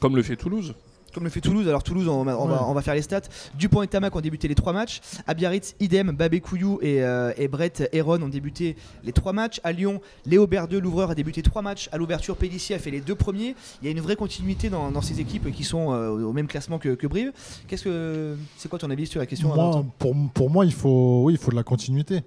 Comme 0.00 0.16
le 0.16 0.22
fait 0.22 0.36
Toulouse. 0.36 0.74
Comme 1.16 1.24
le 1.24 1.30
fait 1.30 1.40
Toulouse, 1.40 1.66
alors 1.66 1.82
Toulouse, 1.82 2.08
on 2.08 2.24
va, 2.24 2.38
on 2.38 2.46
va- 2.46 2.54
Ouais. 2.56 2.60
on 2.68 2.74
va 2.74 2.82
faire 2.82 2.94
les 2.94 3.00
stats. 3.00 3.22
Dupont 3.58 3.80
et 3.82 3.86
Tamac 3.88 4.14
ont 4.14 4.20
débuté 4.20 4.48
les 4.48 4.54
trois 4.54 4.74
matchs. 4.74 5.00
À 5.26 5.32
Biarritz, 5.32 5.74
idem, 5.80 6.10
Babé 6.12 6.40
Couillou 6.40 6.78
et, 6.82 7.02
euh, 7.02 7.32
et 7.38 7.48
Brett 7.48 7.88
Heron 7.94 8.20
ont 8.20 8.28
débuté 8.28 8.76
les 9.02 9.12
trois 9.12 9.32
matchs. 9.32 9.58
À 9.64 9.72
Lyon, 9.72 10.02
Léo 10.26 10.46
Berdeux, 10.46 10.78
l'ouvreur, 10.78 11.08
a 11.10 11.14
débuté 11.14 11.40
trois 11.40 11.62
matchs. 11.62 11.88
À 11.90 11.96
l'ouverture, 11.96 12.36
Pellissier 12.36 12.76
a 12.76 12.78
fait 12.78 12.90
les 12.90 13.00
deux 13.00 13.14
premiers. 13.14 13.54
Il 13.80 13.86
y 13.86 13.88
a 13.88 13.92
une 13.92 14.00
vraie 14.02 14.14
continuité 14.16 14.68
dans, 14.68 14.90
dans 14.90 15.00
ces 15.00 15.18
équipes 15.20 15.50
qui 15.52 15.64
sont 15.64 15.94
euh, 15.94 16.10
au 16.10 16.34
même 16.34 16.48
classement 16.48 16.78
que, 16.78 16.90
que 16.90 17.06
Brive. 17.06 17.32
Qu'est-ce 17.66 17.84
que 17.84 18.36
c'est 18.58 18.68
quoi 18.68 18.78
ton 18.78 18.90
avis 18.90 19.06
sur 19.06 19.18
la 19.18 19.24
question 19.26 19.54
Moi, 19.54 19.84
pour, 19.98 20.14
pour 20.34 20.50
moi, 20.50 20.66
il 20.66 20.72
faut, 20.74 21.22
oui, 21.24 21.32
il 21.32 21.38
faut 21.38 21.50
de 21.50 21.56
la 21.56 21.62
continuité. 21.62 22.20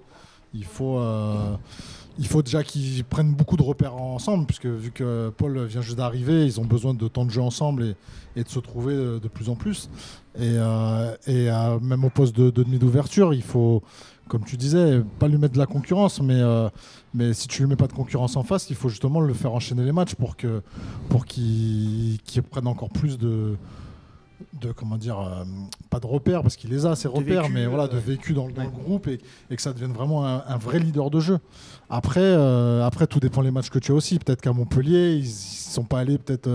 Il 0.52 0.64
faut, 0.64 0.98
euh, 0.98 1.54
il 2.18 2.26
faut 2.26 2.42
déjà 2.42 2.62
qu'ils 2.62 3.04
prennent 3.04 3.34
beaucoup 3.34 3.56
de 3.56 3.62
repères 3.62 3.94
ensemble, 3.94 4.46
puisque 4.46 4.66
vu 4.66 4.90
que 4.90 5.30
Paul 5.36 5.64
vient 5.64 5.80
juste 5.80 5.96
d'arriver, 5.96 6.44
ils 6.44 6.60
ont 6.60 6.64
besoin 6.64 6.94
de 6.94 7.08
temps 7.08 7.24
de 7.24 7.30
jeu 7.30 7.40
ensemble 7.40 7.94
et, 8.36 8.44
de 8.44 8.48
se 8.48 8.58
trouver 8.58 8.94
de, 8.94 9.18
de 9.18 9.28
plus 9.28 9.48
en 9.48 9.54
plus. 9.54 9.88
Et, 10.36 10.42
euh, 10.56 11.14
euh, 11.28 11.80
même 11.80 12.04
au 12.04 12.10
poste 12.10 12.36
de, 12.36 12.50
de 12.50 12.62
demi 12.62 12.78
d'ouverture, 12.78 13.34
il 13.34 13.42
faut, 13.42 13.82
comme 14.28 14.44
tu 14.44 14.56
disais, 14.56 15.02
pas 15.18 15.28
lui 15.28 15.38
mettre 15.38 15.54
de 15.54 15.58
la 15.58 15.66
concurrence, 15.66 16.20
mais, 16.20 16.40
euh, 16.40 16.68
si 17.32 17.48
tu 17.48 17.62
lui 17.62 17.70
mets 17.70 17.76
pas 17.76 17.88
de 17.88 17.92
concurrence 17.92 18.36
en 18.36 18.44
face, 18.44 18.70
il 18.70 18.76
faut 18.76 18.88
justement 18.88 19.20
le 19.20 19.34
faire 19.34 19.52
enchaîner 19.52 19.84
les 19.84 19.92
matchs 19.92 20.14
pour 20.14 20.36
que 20.36 20.62
pour 21.08 21.26
qu'il 21.26 22.18
qu'il 22.24 22.42
prenne 22.42 22.68
encore 22.68 22.90
plus 22.90 23.18
de 23.18 23.56
de 24.60 24.72
comment 24.72 24.96
dire 24.96 25.18
euh, 25.20 25.44
pas 25.90 26.00
de 26.00 26.06
repères 26.06 26.42
parce 26.42 26.56
qu'il 26.56 26.70
les 26.70 26.86
a 26.86 26.96
ces 26.96 27.08
repères 27.08 27.42
vécu, 27.42 27.54
mais 27.54 27.66
voilà 27.66 27.88
de 27.88 27.96
euh, 27.96 28.00
vécu 28.00 28.32
dans, 28.32 28.46
le- 28.46 28.52
dans 28.52 28.62
ouais. 28.62 28.66
le 28.74 28.82
groupe 28.84 29.06
et, 29.08 29.20
et 29.50 29.56
que 29.56 29.62
ça 29.62 29.72
devienne 29.72 29.92
vraiment 29.92 30.26
un, 30.26 30.42
un 30.46 30.56
vrai 30.56 30.78
leader 30.78 31.10
de 31.10 31.20
jeu 31.20 31.38
après 31.88 32.20
euh, 32.22 32.84
après 32.84 33.06
tout 33.06 33.20
dépend 33.20 33.42
les 33.42 33.50
matchs 33.50 33.70
que 33.70 33.78
tu 33.78 33.92
as 33.92 33.94
aussi 33.94 34.18
peut-être 34.18 34.40
qu'à 34.40 34.52
Montpellier 34.52 35.14
ils, 35.14 35.24
ils 35.26 35.28
sont 35.30 35.84
pas 35.84 36.00
allés 36.00 36.18
peut-être 36.18 36.48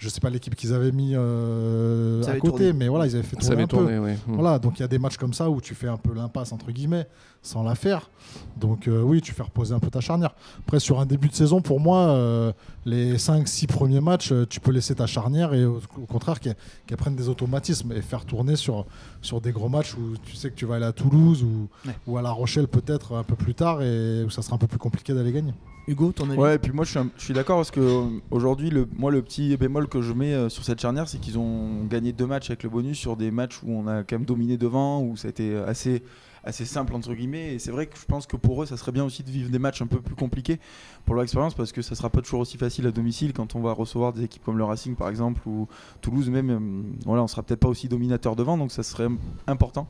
je 0.00 0.08
sais 0.08 0.20
pas 0.20 0.30
l'équipe 0.30 0.54
qu'ils 0.56 0.72
avaient 0.72 0.92
mis 0.92 1.12
euh, 1.14 2.22
à 2.24 2.32
côté 2.38 2.48
tourné. 2.48 2.72
mais 2.72 2.88
voilà 2.88 3.06
ils 3.06 3.14
avaient 3.14 3.22
fait 3.22 3.36
tourner 3.36 3.46
Ça 3.46 3.52
avait 3.52 3.62
un 3.64 3.66
peu. 3.66 3.76
tourné, 3.76 3.98
oui. 3.98 4.12
Mm. 4.26 4.34
Voilà, 4.34 4.58
donc 4.58 4.78
il 4.78 4.80
y 4.80 4.84
a 4.84 4.88
des 4.88 4.98
matchs 4.98 5.18
comme 5.18 5.34
ça 5.34 5.50
où 5.50 5.60
tu 5.60 5.74
fais 5.74 5.88
un 5.88 5.98
peu 5.98 6.14
l'impasse 6.14 6.52
entre 6.52 6.72
guillemets 6.72 7.06
sans 7.42 7.62
la 7.62 7.74
faire. 7.74 8.10
Donc 8.58 8.88
euh, 8.88 9.02
oui, 9.02 9.20
tu 9.20 9.32
fais 9.32 9.42
reposer 9.42 9.74
un 9.74 9.78
peu 9.78 9.90
ta 9.90 10.00
charnière. 10.00 10.34
Après 10.66 10.80
sur 10.80 11.00
un 11.00 11.06
début 11.06 11.28
de 11.28 11.34
saison, 11.34 11.60
pour 11.60 11.80
moi, 11.80 11.98
euh, 12.08 12.52
les 12.86 13.16
5-6 13.16 13.66
premiers 13.66 14.00
matchs, 14.00 14.32
tu 14.48 14.60
peux 14.60 14.70
laisser 14.72 14.94
ta 14.94 15.06
charnière 15.06 15.52
et 15.54 15.64
au, 15.64 15.80
au 16.02 16.06
contraire 16.06 16.40
qu'elle 16.40 16.56
qu'elle 16.86 16.96
prenne 16.98 17.16
des 17.16 17.28
automatismes 17.28 17.92
et 17.92 18.00
faire 18.02 18.24
tourner 18.24 18.56
sur, 18.56 18.86
sur 19.22 19.40
des 19.40 19.52
gros 19.52 19.68
matchs 19.68 19.94
où 19.94 20.16
tu 20.24 20.34
sais 20.34 20.50
que 20.50 20.54
tu 20.56 20.64
vas 20.66 20.76
aller 20.76 20.86
à 20.86 20.92
Toulouse 20.92 21.42
ou, 21.42 21.68
Ouais. 21.86 21.94
ou 22.06 22.16
à 22.18 22.22
La 22.22 22.30
Rochelle 22.30 22.68
peut-être 22.68 23.14
un 23.16 23.22
peu 23.22 23.36
plus 23.36 23.54
tard 23.54 23.82
et 23.82 24.24
où 24.24 24.30
ça 24.30 24.40
sera 24.42 24.56
un 24.56 24.58
peu 24.58 24.66
plus 24.66 24.78
compliqué 24.78 25.12
d'aller 25.14 25.32
gagner. 25.32 25.52
Hugo, 25.88 26.12
ton 26.12 26.28
avis? 26.30 26.38
Ouais, 26.38 26.54
et 26.56 26.58
puis 26.58 26.72
moi 26.72 26.84
je 26.84 26.98
suis, 27.16 27.32
d'accord 27.34 27.56
parce 27.56 27.70
que 27.70 28.04
aujourd'hui, 28.30 28.70
le, 28.70 28.86
moi 28.96 29.10
le 29.10 29.22
petit 29.22 29.56
bémol 29.56 29.88
que 29.90 30.00
je 30.00 30.12
mets 30.14 30.32
euh, 30.32 30.48
sur 30.48 30.64
cette 30.64 30.80
charnière, 30.80 31.08
c'est 31.08 31.18
qu'ils 31.18 31.38
ont 31.38 31.84
gagné 31.84 32.12
deux 32.12 32.26
matchs 32.26 32.48
avec 32.50 32.62
le 32.62 32.70
bonus 32.70 32.98
sur 32.98 33.16
des 33.16 33.30
matchs 33.30 33.62
où 33.62 33.72
on 33.72 33.86
a 33.86 34.02
quand 34.04 34.16
même 34.16 34.24
dominé 34.24 34.56
devant, 34.56 35.02
où 35.02 35.16
ça 35.16 35.28
a 35.28 35.30
été 35.30 35.54
assez, 35.56 36.02
assez 36.44 36.64
simple 36.64 36.94
entre 36.94 37.12
guillemets. 37.12 37.54
Et 37.54 37.58
c'est 37.58 37.70
vrai 37.70 37.86
que 37.86 37.98
je 37.98 38.06
pense 38.06 38.26
que 38.26 38.36
pour 38.36 38.62
eux, 38.62 38.66
ça 38.66 38.76
serait 38.76 38.92
bien 38.92 39.04
aussi 39.04 39.22
de 39.22 39.30
vivre 39.30 39.50
des 39.50 39.58
matchs 39.58 39.82
un 39.82 39.86
peu 39.86 40.00
plus 40.00 40.14
compliqués 40.14 40.58
pour 41.04 41.14
leur 41.14 41.24
expérience 41.24 41.54
parce 41.54 41.72
que 41.72 41.82
ça 41.82 41.94
sera 41.94 42.08
pas 42.10 42.22
toujours 42.22 42.40
aussi 42.40 42.56
facile 42.56 42.86
à 42.86 42.90
domicile 42.90 43.32
quand 43.32 43.54
on 43.54 43.60
va 43.60 43.72
recevoir 43.72 44.12
des 44.12 44.24
équipes 44.24 44.44
comme 44.44 44.56
le 44.58 44.64
Racing 44.64 44.94
par 44.96 45.08
exemple 45.08 45.46
ou 45.46 45.68
Toulouse 46.00 46.30
même. 46.30 46.50
euh, 46.50 46.98
voilà, 47.04 47.22
on 47.22 47.26
sera 47.26 47.42
peut-être 47.42 47.60
pas 47.60 47.68
aussi 47.68 47.88
dominateur 47.88 48.36
devant, 48.36 48.56
donc 48.56 48.72
ça 48.72 48.82
serait 48.82 49.08
important 49.46 49.86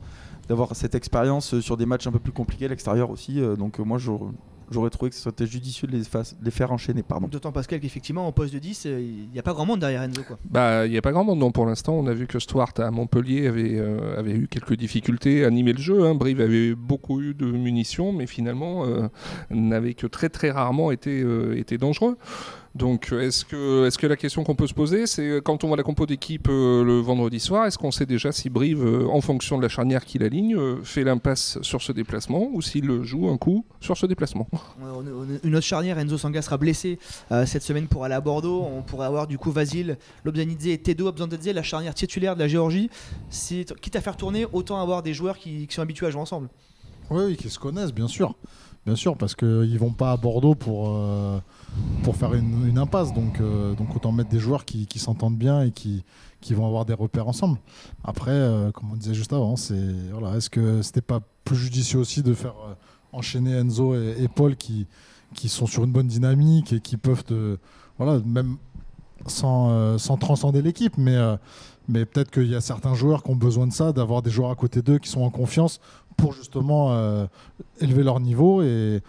d'avoir 0.47 0.75
cette 0.75 0.95
expérience 0.95 1.59
sur 1.59 1.77
des 1.77 1.85
matchs 1.85 2.07
un 2.07 2.11
peu 2.11 2.19
plus 2.19 2.33
compliqués 2.33 2.65
à 2.65 2.67
l'extérieur 2.67 3.09
aussi. 3.09 3.39
euh, 3.39 3.55
donc 3.55 3.79
euh, 3.79 3.83
moi, 3.83 3.97
j'aurais 3.97 4.31
j'aurais 4.71 4.89
trouvé 4.89 5.09
que 5.09 5.15
ce 5.15 5.21
serait 5.21 5.45
judicieux 5.45 5.87
de 5.87 5.95
les, 5.97 6.03
fa- 6.03 6.21
de 6.23 6.43
les 6.45 6.51
faire 6.51 6.71
enchaîner. 6.71 7.03
Pardon. 7.03 7.27
D'autant 7.27 7.51
Pascal 7.51 7.79
qu'effectivement 7.79 8.27
en 8.27 8.31
poste 8.31 8.53
de 8.53 8.59
10, 8.59 8.83
euh, 8.87 8.99
il 9.01 9.29
n'y 9.31 9.39
a 9.39 9.43
pas 9.43 9.53
grand 9.53 9.65
monde 9.65 9.79
derrière 9.81 10.01
Enzo 10.03 10.23
quoi. 10.23 10.37
Bah, 10.49 10.85
il 10.85 10.91
n'y 10.91 10.97
a 10.97 11.01
pas 11.01 11.11
grand 11.11 11.23
monde 11.23 11.39
non, 11.39 11.51
pour 11.51 11.65
l'instant. 11.65 11.93
On 11.93 12.07
a 12.07 12.13
vu 12.13 12.27
que 12.27 12.39
Stuart 12.39 12.73
à 12.77 12.89
Montpellier 12.91 13.47
avait, 13.47 13.77
euh, 13.77 14.17
avait 14.17 14.33
eu 14.33 14.47
quelques 14.47 14.75
difficultés 14.75 15.43
à 15.43 15.47
animer 15.47 15.73
le 15.73 15.79
jeu. 15.81 16.05
hein. 16.05 16.15
Brive 16.15 16.41
avait 16.41 16.73
beaucoup 16.75 17.21
eu 17.21 17.33
de 17.33 17.45
munitions, 17.45 18.13
mais 18.13 18.27
finalement 18.27 18.85
euh, 18.85 19.07
n'avait 19.49 19.93
que 19.93 20.07
très 20.07 20.29
très 20.29 20.51
rarement 20.51 20.91
été, 20.91 21.21
euh, 21.21 21.57
été 21.57 21.77
dangereux. 21.77 22.17
Donc 22.73 23.11
est-ce 23.11 23.43
que, 23.43 24.07
la 24.07 24.15
question 24.15 24.43
qu'on 24.43 24.55
peut 24.55 24.67
se 24.67 24.73
poser, 24.73 25.05
c'est 25.05 25.27
euh, 25.27 25.41
quand 25.41 25.63
on 25.63 25.67
voit 25.67 25.75
la 25.75 25.83
compo 25.83 26.05
d'équipe 26.05 26.47
euh, 26.49 26.83
le 26.85 26.99
vendredi 26.99 27.39
soir, 27.39 27.65
est-ce 27.65 27.77
qu'on 27.77 27.91
sait 27.91 28.05
déjà 28.05 28.31
si 28.31 28.49
Brive, 28.49 28.85
euh, 28.85 29.07
en 29.07 29.19
fonction 29.19 29.57
de 29.57 29.61
la 29.61 29.67
charnière 29.67 30.05
qu'il 30.05 30.23
aligne, 30.23 30.55
euh, 30.55 30.77
fait 30.83 31.03
l'impasse 31.03 31.59
sur 31.61 31.81
ce 31.81 31.91
déplacement 31.91 32.49
ou 32.53 32.61
s'il 32.61 33.03
joue 33.03 33.29
un 33.29 33.37
coup 33.37 33.65
sur 33.81 33.97
ce 33.97 34.05
déplacement? 34.05 34.47
Une 35.43 35.55
autre 35.55 35.65
charnière, 35.65 35.99
Enzo 35.99 36.17
Sanga 36.17 36.41
sera 36.41 36.57
blessé 36.57 36.97
euh, 37.31 37.45
cette 37.45 37.63
semaine 37.63 37.87
pour 37.87 38.05
aller 38.05 38.15
à 38.15 38.21
Bordeaux. 38.21 38.63
On 38.63 38.81
pourrait 38.83 39.07
avoir 39.07 39.27
du 39.27 39.37
coup 39.37 39.51
Vasil, 39.51 39.97
Lobzanidze 40.23 40.67
et 40.67 40.77
Tedo 40.77 41.07
Abzandadze, 41.09 41.47
la 41.47 41.63
charnière 41.63 41.93
titulaire 41.93 42.35
de 42.35 42.39
la 42.41 42.47
Géorgie. 42.47 42.89
Quitte 43.81 43.95
à 43.95 44.01
faire 44.01 44.15
tourner, 44.15 44.45
autant 44.53 44.81
avoir 44.81 45.03
des 45.03 45.13
joueurs 45.13 45.37
qui 45.37 45.67
sont 45.69 45.81
habitués 45.81 46.07
à 46.07 46.09
jouer 46.09 46.21
ensemble. 46.21 46.47
Oui, 47.11 47.23
oui, 47.25 47.35
qui 47.35 47.49
se 47.49 47.59
connaissent, 47.59 47.93
bien 47.93 48.07
sûr. 48.07 48.35
Bien 48.85 48.95
sûr, 48.95 49.15
parce 49.15 49.35
qu'ils 49.35 49.77
vont 49.77 49.91
pas 49.91 50.13
à 50.13 50.17
Bordeaux 50.17 50.55
pour, 50.55 50.89
euh, 50.89 51.39
pour 52.03 52.15
faire 52.15 52.33
une, 52.33 52.77
impasse. 52.79 53.13
Donc, 53.13 53.39
euh, 53.39 53.75
donc 53.75 53.95
autant 53.95 54.11
mettre 54.11 54.29
des 54.29 54.39
joueurs 54.39 54.65
qui, 54.65 54.87
s'entendent 54.95 55.37
bien 55.37 55.61
et 55.61 55.71
qui, 55.71 56.03
qui 56.39 56.53
vont 56.55 56.65
avoir 56.65 56.85
des 56.85 56.93
repères 56.93 57.27
ensemble. 57.27 57.59
Après, 58.03 58.31
euh, 58.31 58.71
comme 58.71 58.91
on 58.91 58.95
disait 58.95 59.13
juste 59.13 59.33
avant, 59.33 59.55
c'est 59.57 59.75
voilà, 60.11 60.37
est-ce 60.37 60.49
que 60.49 60.81
c'était 60.81 61.01
pas 61.01 61.19
plus 61.43 61.57
judicieux 61.57 61.99
aussi 61.99 62.23
de 62.23 62.33
faire 62.33 62.55
enchaîner 63.11 63.51
Enzo 63.51 63.93
et, 63.93 64.27
Paul 64.33 64.55
qui, 64.55 64.87
qui 65.35 65.49
sont 65.49 65.67
sur 65.67 65.83
une 65.83 65.91
bonne 65.91 66.07
dynamique 66.07 66.73
et 66.73 66.79
qui 66.79 66.97
peuvent 66.97 67.25
voilà, 67.99 68.19
même 68.25 68.55
sans, 69.27 69.99
sans 69.99 70.17
transcender 70.17 70.63
l'équipe, 70.63 70.97
mais, 70.97 71.17
mais 71.87 72.05
peut-être 72.05 72.31
qu'il 72.31 72.47
y 72.47 72.55
a 72.55 72.61
certains 72.61 72.95
joueurs 72.95 73.21
qui 73.21 73.29
ont 73.29 73.35
besoin 73.35 73.67
de 73.67 73.73
ça, 73.73 73.91
d'avoir 73.91 74.23
des 74.23 74.31
joueurs 74.31 74.49
à 74.49 74.55
côté 74.55 74.81
d'eux 74.81 74.97
qui 74.97 75.09
sont 75.09 75.21
en 75.21 75.29
confiance 75.29 75.79
pour 76.21 76.33
justement 76.33 76.93
euh, 76.93 77.25
élever 77.79 78.03
leur 78.03 78.19
niveau 78.19 78.61
et, 78.61 79.01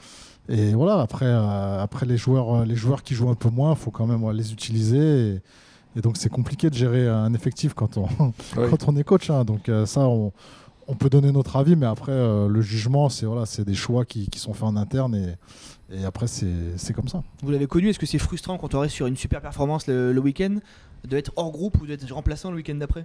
et 0.49 0.73
voilà 0.75 1.01
après 1.01 1.27
euh, 1.27 1.83
après 1.83 2.07
les 2.07 2.17
joueurs 2.17 2.55
euh, 2.55 2.65
les 2.65 2.75
joueurs 2.77 3.03
qui 3.03 3.15
jouent 3.15 3.31
un 3.31 3.35
peu 3.35 3.51
moins 3.51 3.75
faut 3.75 3.91
quand 3.91 4.07
même 4.07 4.29
les 4.33 4.53
utiliser 4.53 5.29
et, 5.29 5.41
et 5.97 6.01
donc 6.01 6.17
c'est 6.17 6.31
compliqué 6.31 6.71
de 6.71 6.75
gérer 6.75 7.07
un 7.09 7.33
effectif 7.35 7.75
quand 7.75 7.97
on 7.99 8.07
quand 8.55 8.89
on 8.89 8.97
est 8.97 9.05
coach 9.05 9.31
hein. 9.31 9.45
donc 9.45 9.69
euh, 9.69 9.87
ça 9.87 10.01
on, 10.09 10.33
on 10.89 10.95
peut 10.95 11.11
donner 11.11 11.31
notre 11.33 11.57
avis 11.57 11.77
mais 11.77 11.87
après 11.87 12.13
euh, 12.13 12.49
le 12.49 12.61
jugement 12.63 13.09
c'est 13.09 13.27
voilà 13.27 13.47
c'est 13.47 13.65
des 13.65 13.75
choix 13.75 14.05
qui, 14.05 14.29
qui 14.29 14.39
sont 14.39 14.55
faits 14.55 14.65
en 14.65 14.77
interne 14.77 15.15
et, 15.15 15.37
et 15.95 16.05
après 16.05 16.27
c'est 16.27 16.47
c'est 16.77 16.93
comme 16.95 17.09
ça. 17.09 17.23
Vous 17.43 17.51
l'avez 17.51 17.67
connu, 17.67 17.91
est-ce 17.91 17.99
que 17.99 18.07
c'est 18.07 18.19
frustrant 18.19 18.57
quand 18.59 18.75
on 18.75 18.81
reste 18.81 18.95
sur 18.95 19.07
une 19.07 19.17
super 19.17 19.41
performance 19.43 19.87
le, 19.87 20.13
le 20.13 20.21
week-end 20.21 20.57
de 21.07 21.17
être 21.17 21.33
hors 21.37 21.53
groupe 21.53 21.81
ou 21.83 21.87
d'être 21.87 22.11
remplaçant 22.13 22.51
le 22.51 22.57
week-end 22.57 22.75
d'après? 22.77 23.05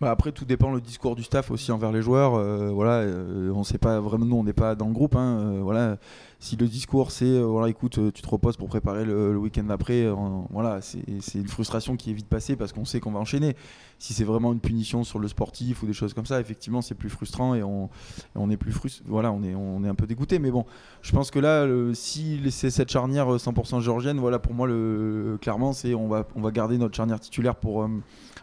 Bah, 0.00 0.10
après, 0.10 0.30
tout 0.30 0.44
dépend 0.44 0.70
le 0.72 0.80
discours 0.80 1.16
du 1.16 1.22
staff 1.22 1.50
aussi 1.50 1.72
envers 1.72 1.90
les 1.90 2.02
joueurs. 2.02 2.34
euh, 2.34 2.70
voilà, 2.70 3.00
euh, 3.00 3.50
on 3.54 3.64
sait 3.64 3.78
pas 3.78 3.98
vraiment, 4.00 4.26
nous, 4.26 4.36
on 4.36 4.44
n'est 4.44 4.52
pas 4.52 4.74
dans 4.74 4.88
le 4.88 4.92
groupe. 4.92 5.16
hein, 5.16 5.38
euh, 5.40 5.96
si 6.38 6.56
le 6.56 6.66
discours 6.68 7.10
c'est, 7.10 7.24
euh, 7.24 7.44
voilà, 7.44 7.68
écoute, 7.70 7.98
euh, 7.98 8.10
tu 8.12 8.20
te 8.20 8.28
reposes 8.28 8.56
pour 8.56 8.68
préparer 8.68 9.04
le, 9.04 9.36
week-end 9.36 9.64
d'après, 9.64 10.02
euh, 10.02 10.14
voilà, 10.50 10.80
c'est 10.82 11.00
une 11.34 11.48
frustration 11.48 11.96
qui 11.96 12.10
est 12.10 12.14
vite 12.14 12.28
passée 12.28 12.56
parce 12.56 12.72
qu'on 12.72 12.84
sait 12.84 13.00
qu'on 13.00 13.12
va 13.12 13.20
enchaîner. 13.20 13.56
Si 13.98 14.12
c'est 14.12 14.24
vraiment 14.24 14.52
une 14.52 14.60
punition 14.60 15.04
sur 15.04 15.18
le 15.18 15.28
sportif 15.28 15.82
ou 15.82 15.86
des 15.86 15.94
choses 15.94 16.12
comme 16.12 16.26
ça, 16.26 16.38
effectivement, 16.38 16.82
c'est 16.82 16.94
plus 16.94 17.08
frustrant 17.08 17.54
et 17.54 17.62
on, 17.62 17.88
on 18.34 18.50
est 18.50 18.58
plus 18.58 18.72
frust- 18.72 19.00
voilà, 19.06 19.32
on 19.32 19.42
est, 19.42 19.54
on 19.54 19.82
est 19.84 19.88
un 19.88 19.94
peu 19.94 20.06
dégoûté. 20.06 20.38
Mais 20.38 20.50
bon, 20.50 20.66
je 21.00 21.12
pense 21.12 21.30
que 21.30 21.38
là, 21.38 21.66
si 21.94 22.38
c'est 22.50 22.70
cette 22.70 22.90
charnière 22.90 23.32
euh, 23.32 23.38
100% 23.38 23.80
géorgienne, 23.80 24.18
voilà, 24.18 24.38
pour 24.38 24.52
moi, 24.52 24.66
le, 24.66 25.38
clairement, 25.40 25.72
c'est 25.72 25.94
on 25.94 26.08
va, 26.08 26.26
on 26.34 26.42
va 26.42 26.50
garder 26.50 26.76
notre 26.76 26.94
charnière 26.94 27.20
titulaire 27.20 27.56
pour. 27.56 27.88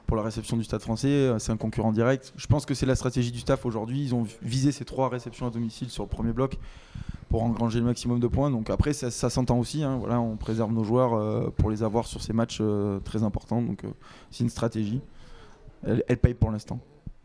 pour 0.08 0.18
la 0.18 0.24
réception 0.24 0.58
du 0.58 0.64
Stade 0.64 0.82
français. 0.82 1.32
C'est 1.38 1.52
un 1.52 1.58
concurrent 1.58 1.92
direct. 1.92 2.34
Je 2.36 2.48
pense 2.48 2.66
que 2.66 2.74
c'est 2.74 2.86
la 2.86 2.96
stratégie 2.96 3.32
du 3.32 3.40
staff 3.40 3.66
aujourd'hui. 3.66 4.02
Ils 4.02 4.16
ont 4.16 4.26
visé 4.42 4.72
ces 4.72 4.86
trois 4.86 5.10
réceptions 5.10 5.48
à 5.48 5.50
domicile 5.52 5.90
sur 5.90 6.04
le 6.04 6.10
premier 6.10 6.34
bloc 6.34 6.58
pour 7.34 7.42
engranger 7.42 7.82
le 7.84 7.90
maximum 7.90 8.20
de 8.20 8.28
points. 8.28 8.50
Donc 8.50 8.70
après, 8.70 8.94
ça, 8.94 9.12
ça 9.12 9.30
s'entend 9.30 9.60
aussi. 9.60 9.84
hein. 9.84 9.98
Voilà, 10.00 10.20
on 10.20 10.36
préserve 10.38 10.72
nos 10.74 10.84
joueurs 10.84 11.14
euh, 11.14 11.50
pour 11.58 11.70
les 11.70 11.84
avoir 11.84 12.08
sur 12.08 12.22
ces 12.22 12.34
matchs 12.34 12.58
euh, 12.62 13.00
très 13.02 13.24
importants. 13.24 13.62
Donc 13.62 13.84
euh, 13.84 13.90
c'est 14.32 14.44
une 14.44 14.50
stratégie. 14.50 15.02
Elle, 15.86 16.04
elle 16.08 16.18
paye 16.18 16.34
pour 16.34 16.52
l'instant. 16.52 16.80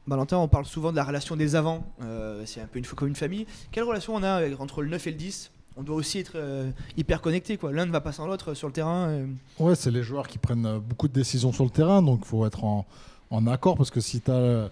Valentin, 0.07 0.39
on 0.39 0.49
parle 0.49 0.65
souvent 0.65 0.91
de 0.91 0.97
la 0.97 1.05
relation 1.05 1.37
des 1.37 1.55
avants, 1.55 1.85
euh, 2.03 2.43
c'est 2.47 2.63
un 2.63 2.67
peu 2.67 2.79
une, 2.79 2.87
comme 2.87 3.09
une 3.09 3.15
famille. 3.15 3.47
Quelle 3.71 3.85
relation 3.85 4.15
on 4.15 4.23
a 4.23 4.31
avec- 4.33 4.59
entre 4.59 4.81
le 4.83 4.89
9 4.89 5.07
et 5.07 5.11
le 5.11 5.17
10 5.19 5.51
On 5.77 5.83
doit 5.83 5.97
aussi 5.97 6.19
être 6.19 6.33
euh, 6.37 6.71
hyper 6.97 7.21
connecté, 7.21 7.57
quoi. 7.59 7.73
L'un 7.73 7.85
ne 7.87 7.93
va 7.93 8.01
pas 8.01 8.11
sans 8.13 8.27
l'autre 8.27 8.55
sur 8.55 8.67
le 8.69 8.73
terrain. 8.73 9.09
euh. 9.11 9.27
Ouais, 9.61 9.75
c'est 9.75 9.91
les 9.91 10.03
joueurs 10.03 10.27
qui 10.27 10.39
prennent 10.39 10.79
beaucoup 10.79 11.09
de 11.09 11.13
décisions 11.13 11.53
sur 11.53 11.65
le 11.65 11.71
terrain, 11.71 12.01
donc 12.03 12.21
il 12.23 12.27
faut 12.27 12.47
être 12.47 12.65
en, 12.65 12.87
en 13.31 13.47
accord 13.47 13.77
parce 13.77 13.91
que 13.91 14.01
si 14.01 14.21
tu 14.23 14.31
as. 14.31 14.71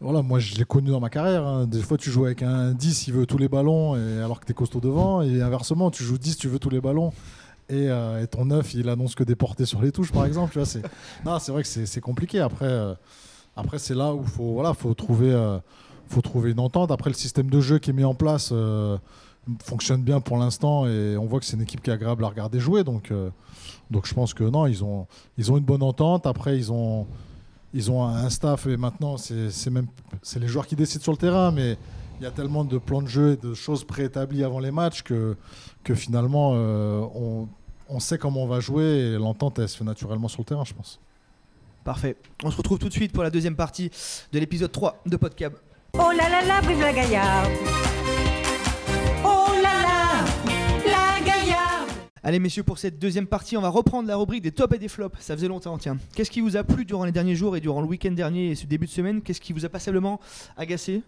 Voilà, 0.00 0.22
moi 0.22 0.38
je 0.38 0.54
l'ai 0.56 0.64
connu 0.64 0.90
dans 0.90 1.00
ma 1.00 1.08
carrière. 1.08 1.46
hein. 1.46 1.66
Des 1.66 1.80
fois, 1.80 1.96
tu 1.96 2.10
joues 2.10 2.26
avec 2.26 2.42
un 2.42 2.72
10, 2.72 3.08
il 3.08 3.14
veut 3.14 3.26
tous 3.26 3.38
les 3.38 3.48
ballons, 3.48 3.96
et, 3.96 4.18
alors 4.22 4.38
que 4.40 4.44
tu 4.44 4.52
es 4.52 4.54
costaud 4.54 4.80
devant, 4.80 5.22
et 5.22 5.40
inversement, 5.40 5.90
tu 5.90 6.04
joues 6.04 6.18
10, 6.18 6.36
tu 6.36 6.48
veux 6.48 6.58
tous 6.58 6.70
les 6.70 6.80
ballons. 6.80 7.12
Et, 7.70 7.88
euh, 7.88 8.22
et 8.22 8.26
ton 8.26 8.44
9, 8.44 8.74
il 8.74 8.88
annonce 8.90 9.14
que 9.14 9.24
des 9.24 9.36
portées 9.36 9.64
sur 9.64 9.80
les 9.80 9.90
touches, 9.92 10.12
par 10.12 10.26
exemple. 10.26 10.52
Tu 10.52 10.58
vois, 10.58 10.66
c'est... 10.66 10.82
Non, 11.24 11.38
c'est 11.38 11.52
vrai 11.52 11.62
que 11.62 11.68
c'est, 11.68 11.86
c'est 11.86 12.02
compliqué. 12.02 12.40
Après, 12.40 12.66
euh, 12.66 12.94
après 13.56 13.78
c'est 13.78 13.94
là 13.94 14.12
où 14.14 14.20
il 14.22 14.28
faut, 14.28 14.52
voilà, 14.52 14.74
faut, 14.74 14.92
trouver, 14.92 15.32
euh, 15.32 15.58
faut 16.08 16.20
trouver 16.20 16.50
une 16.50 16.60
entente. 16.60 16.90
Après, 16.90 17.08
le 17.08 17.14
système 17.16 17.48
de 17.48 17.60
jeu 17.60 17.78
qui 17.78 17.88
est 17.90 17.94
mis 17.94 18.04
en 18.04 18.14
place 18.14 18.52
fonctionne 19.62 20.02
bien 20.02 20.20
pour 20.20 20.36
l'instant, 20.36 20.86
et 20.86 21.16
on 21.16 21.24
voit 21.24 21.40
que 21.40 21.46
c'est 21.46 21.56
une 21.56 21.62
équipe 21.62 21.82
qui 21.82 21.88
est 21.88 21.94
agréable 21.94 22.24
à 22.24 22.28
regarder 22.28 22.60
jouer. 22.60 22.84
Donc, 22.84 23.10
donc 23.90 24.06
je 24.06 24.12
pense 24.12 24.34
que 24.34 24.44
non, 24.44 24.66
ils 24.66 24.84
ont, 24.84 25.06
ils 25.38 25.50
ont 25.50 25.56
une 25.56 25.64
bonne 25.64 25.82
entente. 25.82 26.26
Après, 26.26 26.58
ils 26.58 26.70
ont, 26.72 27.06
ils 27.74 27.90
ont 27.90 28.04
un 28.04 28.30
staff, 28.30 28.66
et 28.66 28.76
maintenant, 28.76 29.16
c'est, 29.16 29.50
c'est 29.50 29.68
même 29.68 29.88
c'est 30.22 30.38
les 30.38 30.46
joueurs 30.46 30.66
qui 30.66 30.76
décident 30.76 31.02
sur 31.02 31.12
le 31.12 31.18
terrain, 31.18 31.50
mais 31.50 31.76
il 32.20 32.22
y 32.22 32.26
a 32.26 32.30
tellement 32.30 32.64
de 32.64 32.78
plans 32.78 33.02
de 33.02 33.08
jeu 33.08 33.32
et 33.32 33.36
de 33.36 33.52
choses 33.52 33.84
préétablies 33.84 34.44
avant 34.44 34.60
les 34.60 34.70
matchs 34.70 35.02
que, 35.02 35.36
que 35.82 35.94
finalement, 35.94 36.52
euh, 36.54 37.00
on, 37.14 37.48
on 37.88 37.98
sait 37.98 38.16
comment 38.16 38.44
on 38.44 38.46
va 38.46 38.60
jouer 38.60 38.84
et 38.84 39.18
l'entente, 39.18 39.58
elle 39.58 39.68
se 39.68 39.76
fait 39.76 39.84
naturellement 39.84 40.28
sur 40.28 40.40
le 40.42 40.46
terrain, 40.46 40.64
je 40.64 40.72
pense. 40.72 41.00
Parfait. 41.82 42.16
On 42.44 42.50
se 42.50 42.56
retrouve 42.56 42.78
tout 42.78 42.88
de 42.88 42.94
suite 42.94 43.12
pour 43.12 43.24
la 43.24 43.30
deuxième 43.30 43.56
partie 43.56 43.90
de 44.32 44.38
l'épisode 44.38 44.72
3 44.72 45.02
de 45.04 45.16
Podcab. 45.16 45.54
Oh 45.94 46.10
là 46.16 46.28
là 46.28 46.44
là, 46.44 46.60
vive 46.60 46.80
la 46.80 46.92
Gaillarde 46.92 47.50
Allez 52.26 52.38
messieurs, 52.38 52.62
pour 52.62 52.78
cette 52.78 52.98
deuxième 52.98 53.26
partie, 53.26 53.54
on 53.58 53.60
va 53.60 53.68
reprendre 53.68 54.08
la 54.08 54.16
rubrique 54.16 54.42
des 54.42 54.50
tops 54.50 54.74
et 54.74 54.78
des 54.78 54.88
flops. 54.88 55.20
Ça 55.20 55.36
faisait 55.36 55.46
longtemps, 55.46 55.76
tiens. 55.76 55.98
Qu'est-ce 56.14 56.30
qui 56.30 56.40
vous 56.40 56.56
a 56.56 56.64
plu 56.64 56.86
durant 56.86 57.04
les 57.04 57.12
derniers 57.12 57.36
jours 57.36 57.54
et 57.54 57.60
durant 57.60 57.82
le 57.82 57.86
week-end 57.86 58.12
dernier 58.12 58.48
et 58.48 58.54
ce 58.54 58.64
début 58.64 58.86
de 58.86 58.90
semaine? 58.90 59.20
Qu'est-ce 59.20 59.42
qui 59.42 59.52
vous 59.52 59.66
a 59.66 59.68
passablement 59.68 60.18
agacé? 60.56 61.02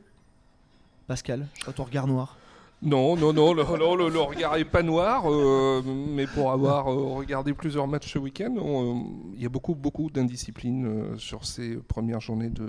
Pascal, 1.06 1.46
je 1.58 1.64
vois 1.64 1.72
ton 1.72 1.84
regard 1.84 2.06
noir. 2.06 2.36
Non, 2.82 3.16
non, 3.16 3.32
non, 3.32 3.54
le, 3.54 3.62
regard 3.62 4.56
est 4.56 4.64
pas 4.66 4.82
noir, 4.82 5.24
euh, 5.32 5.82
mais 5.82 6.26
pour 6.26 6.52
avoir 6.52 6.88
euh, 6.92 7.14
regardé 7.14 7.54
plusieurs 7.54 7.88
matchs 7.88 8.12
ce 8.12 8.18
week-end, 8.18 8.54
euh, 8.58 8.94
il 9.34 9.42
y 9.42 9.46
a 9.46 9.48
beaucoup, 9.48 9.74
beaucoup 9.74 10.10
d'indiscipline 10.10 11.16
sur 11.16 11.46
ces 11.46 11.76
premières 11.76 12.20
journées 12.20 12.50
de, 12.50 12.68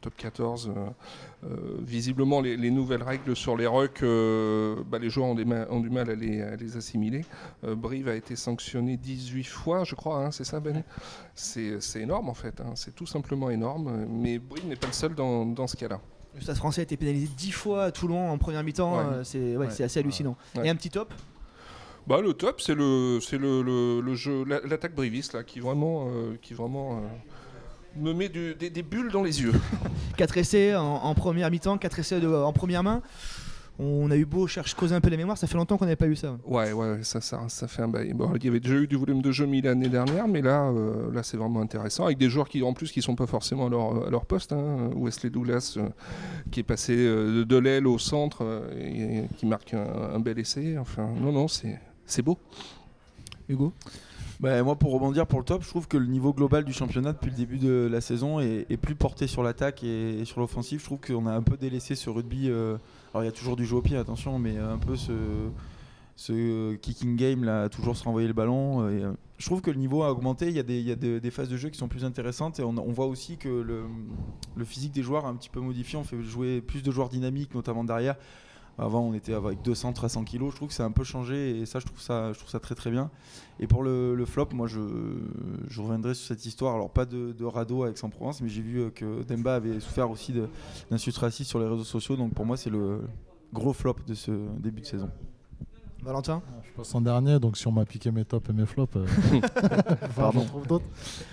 top 0.00 0.14
14. 0.16 0.68
euh, 0.74 0.90
euh, 1.42 1.78
visiblement, 1.82 2.40
les, 2.40 2.56
les 2.56 2.70
nouvelles 2.70 3.02
règles 3.02 3.34
sur 3.34 3.56
les 3.56 3.66
rucks, 3.66 4.00
bah, 4.88 4.98
les 5.00 5.10
joueurs 5.10 5.26
ont, 5.26 5.34
des 5.34 5.44
ma- 5.44 5.68
ont 5.70 5.80
du 5.80 5.90
mal 5.90 6.08
à 6.08 6.14
les, 6.14 6.76
assimiler. 6.76 7.24
Brive 7.64 8.08
a 8.08 8.14
été 8.14 8.36
sanctionné 8.36 8.96
18 8.96 9.42
fois, 9.44 9.82
je 9.82 9.96
crois, 9.96 10.24
hein, 10.24 10.30
c'est 10.30 10.44
ça, 10.44 10.60
Ben? 10.60 10.84
C'est 11.34 11.80
énorme 12.00 12.28
en 12.28 12.34
fait, 12.34 12.60
hein, 12.60 12.72
c'est 12.76 12.94
tout 12.94 13.06
simplement 13.06 13.50
énorme, 13.50 14.06
mais 14.08 14.38
Brive 14.38 14.68
n'est 14.68 14.76
pas 14.76 14.86
le 14.86 14.92
seul 14.92 15.14
dans 15.16 15.66
ce 15.66 15.76
cas-là. 15.76 16.00
Le 16.34 16.40
Stade 16.40 16.56
français 16.56 16.80
a 16.80 16.84
été 16.84 16.96
pénalisé 16.96 17.28
10 17.36 17.50
fois 17.52 17.84
à 17.84 17.90
Toulon 17.90 18.30
en 18.30 18.38
première 18.38 18.62
mi-temps. 18.62 18.96
Ouais. 18.98 19.04
euh, 19.14 19.24
c'est 19.24 19.38
ouais, 19.56 19.66
Ouais. 19.66 19.70
c'est 19.70 19.82
assez 19.84 20.00
hallucinant. 20.00 20.36
Et 20.62 20.68
un 20.70 20.76
petit 20.76 20.90
top? 20.90 21.12
Bah, 22.06 22.20
le 22.20 22.32
top, 22.32 22.60
c'est 22.60 22.74
le, 22.74 23.18
c'est 23.20 23.36
le, 23.38 23.62
le, 23.62 24.00
le 24.00 24.14
jeu, 24.14 24.44
la- 24.44 24.60
l'attaque 24.60 24.94
briviste 24.94 25.34
là, 25.34 25.42
qui 25.44 25.60
vraiment, 25.60 26.08
euh, 26.08 26.36
qui 26.40 26.54
vraiment 26.54 26.98
euh, 26.98 27.00
me 27.96 28.12
met 28.14 28.28
du- 28.28 28.54
des, 28.54 28.70
des 28.70 28.82
bulles 28.82 29.10
dans 29.10 29.22
les 29.22 29.42
yeux. 29.42 29.52
4 30.16 30.38
essais 30.38 30.74
en, 30.76 30.82
en 30.82 31.14
première 31.14 31.50
mi-temps, 31.50 31.78
4 31.78 31.98
essais 31.98 32.20
de- 32.20 32.28
en 32.28 32.52
première 32.52 32.82
main. 32.82 33.02
On 33.82 34.10
a 34.10 34.16
eu 34.16 34.26
beau 34.26 34.46
chercher, 34.46 34.74
creuser 34.76 34.94
un 34.94 35.00
peu 35.00 35.08
les 35.08 35.16
mémoires, 35.16 35.38
ça 35.38 35.46
fait 35.46 35.56
longtemps 35.56 35.78
qu'on 35.78 35.86
n'avait 35.86 35.96
pas 35.96 36.06
eu 36.06 36.14
ça. 36.14 36.36
Ouais, 36.44 36.70
ouais, 36.72 36.98
ça, 37.02 37.22
ça, 37.22 37.48
ça 37.48 37.66
fait 37.66 37.80
un 37.80 37.88
bail. 37.88 38.12
Bon, 38.12 38.30
il 38.36 38.44
y 38.44 38.48
avait 38.48 38.60
déjà 38.60 38.74
eu 38.74 38.86
du 38.86 38.96
volume 38.96 39.22
de 39.22 39.32
jeu 39.32 39.46
mis 39.46 39.62
l'année 39.62 39.88
dernière, 39.88 40.28
mais 40.28 40.42
là, 40.42 40.68
euh, 40.68 41.10
là 41.14 41.22
c'est 41.22 41.38
vraiment 41.38 41.62
intéressant. 41.62 42.04
Avec 42.04 42.18
des 42.18 42.28
joueurs 42.28 42.48
qui, 42.50 42.62
en 42.62 42.74
plus, 42.74 42.92
qui 42.92 43.00
sont 43.00 43.14
pas 43.16 43.26
forcément 43.26 43.68
à 43.68 43.70
leur, 43.70 44.06
à 44.08 44.10
leur 44.10 44.26
poste. 44.26 44.52
hein. 44.52 44.90
Wesley 44.96 45.30
Douglas, 45.30 45.76
euh, 45.78 45.88
qui 46.50 46.60
est 46.60 46.64
passé 46.64 46.94
euh, 46.94 47.46
de 47.46 47.56
l'aile 47.56 47.86
au 47.86 47.98
centre 47.98 48.44
et, 48.78 49.20
et 49.20 49.28
qui 49.38 49.46
marque 49.46 49.72
un, 49.72 49.86
un 50.14 50.20
bel 50.20 50.38
essai. 50.38 50.76
Enfin, 50.76 51.08
non, 51.18 51.32
non, 51.32 51.48
c'est 51.48 51.80
c'est 52.04 52.22
beau. 52.22 52.38
Hugo? 53.48 53.72
Bah, 54.40 54.62
moi, 54.62 54.74
pour 54.74 54.92
rebondir 54.92 55.26
pour 55.26 55.38
le 55.38 55.44
top, 55.44 55.62
je 55.62 55.68
trouve 55.68 55.86
que 55.86 55.98
le 55.98 56.06
niveau 56.06 56.32
global 56.32 56.64
du 56.64 56.72
championnat 56.72 57.12
depuis 57.12 57.30
le 57.30 57.36
début 57.36 57.58
de 57.58 57.86
la 57.92 58.00
saison 58.00 58.40
est, 58.40 58.76
plus 58.78 58.94
porté 58.94 59.26
sur 59.26 59.42
l'attaque 59.42 59.84
et, 59.84 60.24
sur 60.24 60.40
l'offensive. 60.40 60.80
Je 60.80 60.86
trouve 60.86 60.98
qu'on 60.98 61.26
a 61.26 61.32
un 61.32 61.42
peu 61.42 61.58
délaissé 61.58 61.94
ce 61.94 62.08
rugby. 62.08 62.48
euh, 62.48 62.78
alors, 63.12 63.22
il 63.22 63.26
y 63.26 63.28
a 63.28 63.32
toujours 63.32 63.54
du 63.54 63.66
jeu 63.66 63.76
au 63.76 63.82
pied, 63.82 63.98
attention, 63.98 64.38
mais 64.38 64.56
un 64.56 64.78
peu 64.78 64.96
ce, 64.96 66.74
kicking 66.76 67.16
game 67.16 67.44
là, 67.44 67.68
toujours 67.68 67.98
se 67.98 68.04
renvoyer 68.04 68.28
le 68.28 68.32
ballon. 68.32 68.88
Et, 68.88 69.04
euh, 69.04 69.12
je 69.36 69.44
trouve 69.44 69.60
que 69.60 69.70
le 69.70 69.76
niveau 69.76 70.04
a 70.04 70.10
augmenté. 70.10 70.48
Il 70.48 70.54
y 70.54 70.58
a 70.58 70.62
des, 70.62 71.30
phases 71.30 71.50
de 71.50 71.58
jeu 71.58 71.68
qui 71.68 71.78
sont 71.78 71.88
plus 71.88 72.06
intéressantes 72.06 72.60
et 72.60 72.62
on, 72.62 72.78
on 72.78 72.92
voit 72.92 73.06
aussi 73.06 73.36
que 73.36 73.48
le, 73.48 73.82
le 74.56 74.64
physique 74.64 74.92
des 74.92 75.02
joueurs 75.02 75.26
a 75.26 75.28
un 75.28 75.34
petit 75.34 75.50
peu 75.50 75.60
modifié. 75.60 75.98
On 75.98 76.04
fait 76.04 76.22
jouer 76.22 76.62
plus 76.62 76.82
de 76.82 76.90
joueurs 76.90 77.10
dynamiques, 77.10 77.54
notamment 77.54 77.84
derrière. 77.84 78.16
Avant, 78.78 79.00
on 79.00 79.12
était 79.12 79.34
avec 79.34 79.60
200, 79.62 79.92
300 79.92 80.24
kilos. 80.24 80.52
Je 80.52 80.56
trouve 80.56 80.68
que 80.68 80.74
ça 80.74 80.84
a 80.84 80.86
un 80.86 80.90
peu 80.90 81.04
changé 81.04 81.58
et 81.58 81.66
ça, 81.66 81.80
je 81.80 81.86
trouve 81.86 82.00
ça, 82.00 82.32
je 82.32 82.38
trouve 82.38 82.50
ça 82.50 82.60
très 82.60 82.74
très 82.74 82.90
bien. 82.90 83.10
Et 83.58 83.66
pour 83.66 83.82
le, 83.82 84.14
le 84.14 84.24
flop, 84.24 84.48
moi, 84.52 84.66
je, 84.66 84.80
je 85.68 85.80
reviendrai 85.82 86.14
sur 86.14 86.26
cette 86.28 86.46
histoire. 86.46 86.74
Alors, 86.74 86.90
pas 86.90 87.04
de, 87.04 87.32
de 87.32 87.44
radeau 87.44 87.82
avec 87.84 87.98
Aix-en-Provence, 87.98 88.40
mais 88.40 88.48
j'ai 88.48 88.62
vu 88.62 88.80
euh, 88.80 88.90
que 88.90 89.22
Demba 89.24 89.56
avait 89.56 89.80
souffert 89.80 90.10
aussi 90.10 90.34
d'insultes 90.90 91.18
racistes 91.18 91.50
sur 91.50 91.58
les 91.58 91.66
réseaux 91.66 91.84
sociaux. 91.84 92.16
Donc, 92.16 92.32
pour 92.32 92.46
moi, 92.46 92.56
c'est 92.56 92.70
le 92.70 93.02
gros 93.52 93.72
flop 93.74 93.96
de 94.06 94.14
ce 94.14 94.30
début 94.58 94.80
de 94.80 94.86
saison. 94.86 95.10
Valentin? 96.02 96.40
Je 96.64 96.70
passe 96.74 96.94
en 96.94 97.02
dernier, 97.02 97.38
donc 97.38 97.58
si 97.58 97.66
on 97.66 97.72
m'a 97.72 97.84
piqué 97.84 98.10
mes 98.10 98.24
tops 98.24 98.48
et 98.48 98.52
mes 98.54 98.64
flops, 98.64 98.96
euh, 98.96 99.06
Pardon. 100.16 100.40
j'en 100.40 100.46
trouve 100.46 100.66
d'autres. 100.66 100.86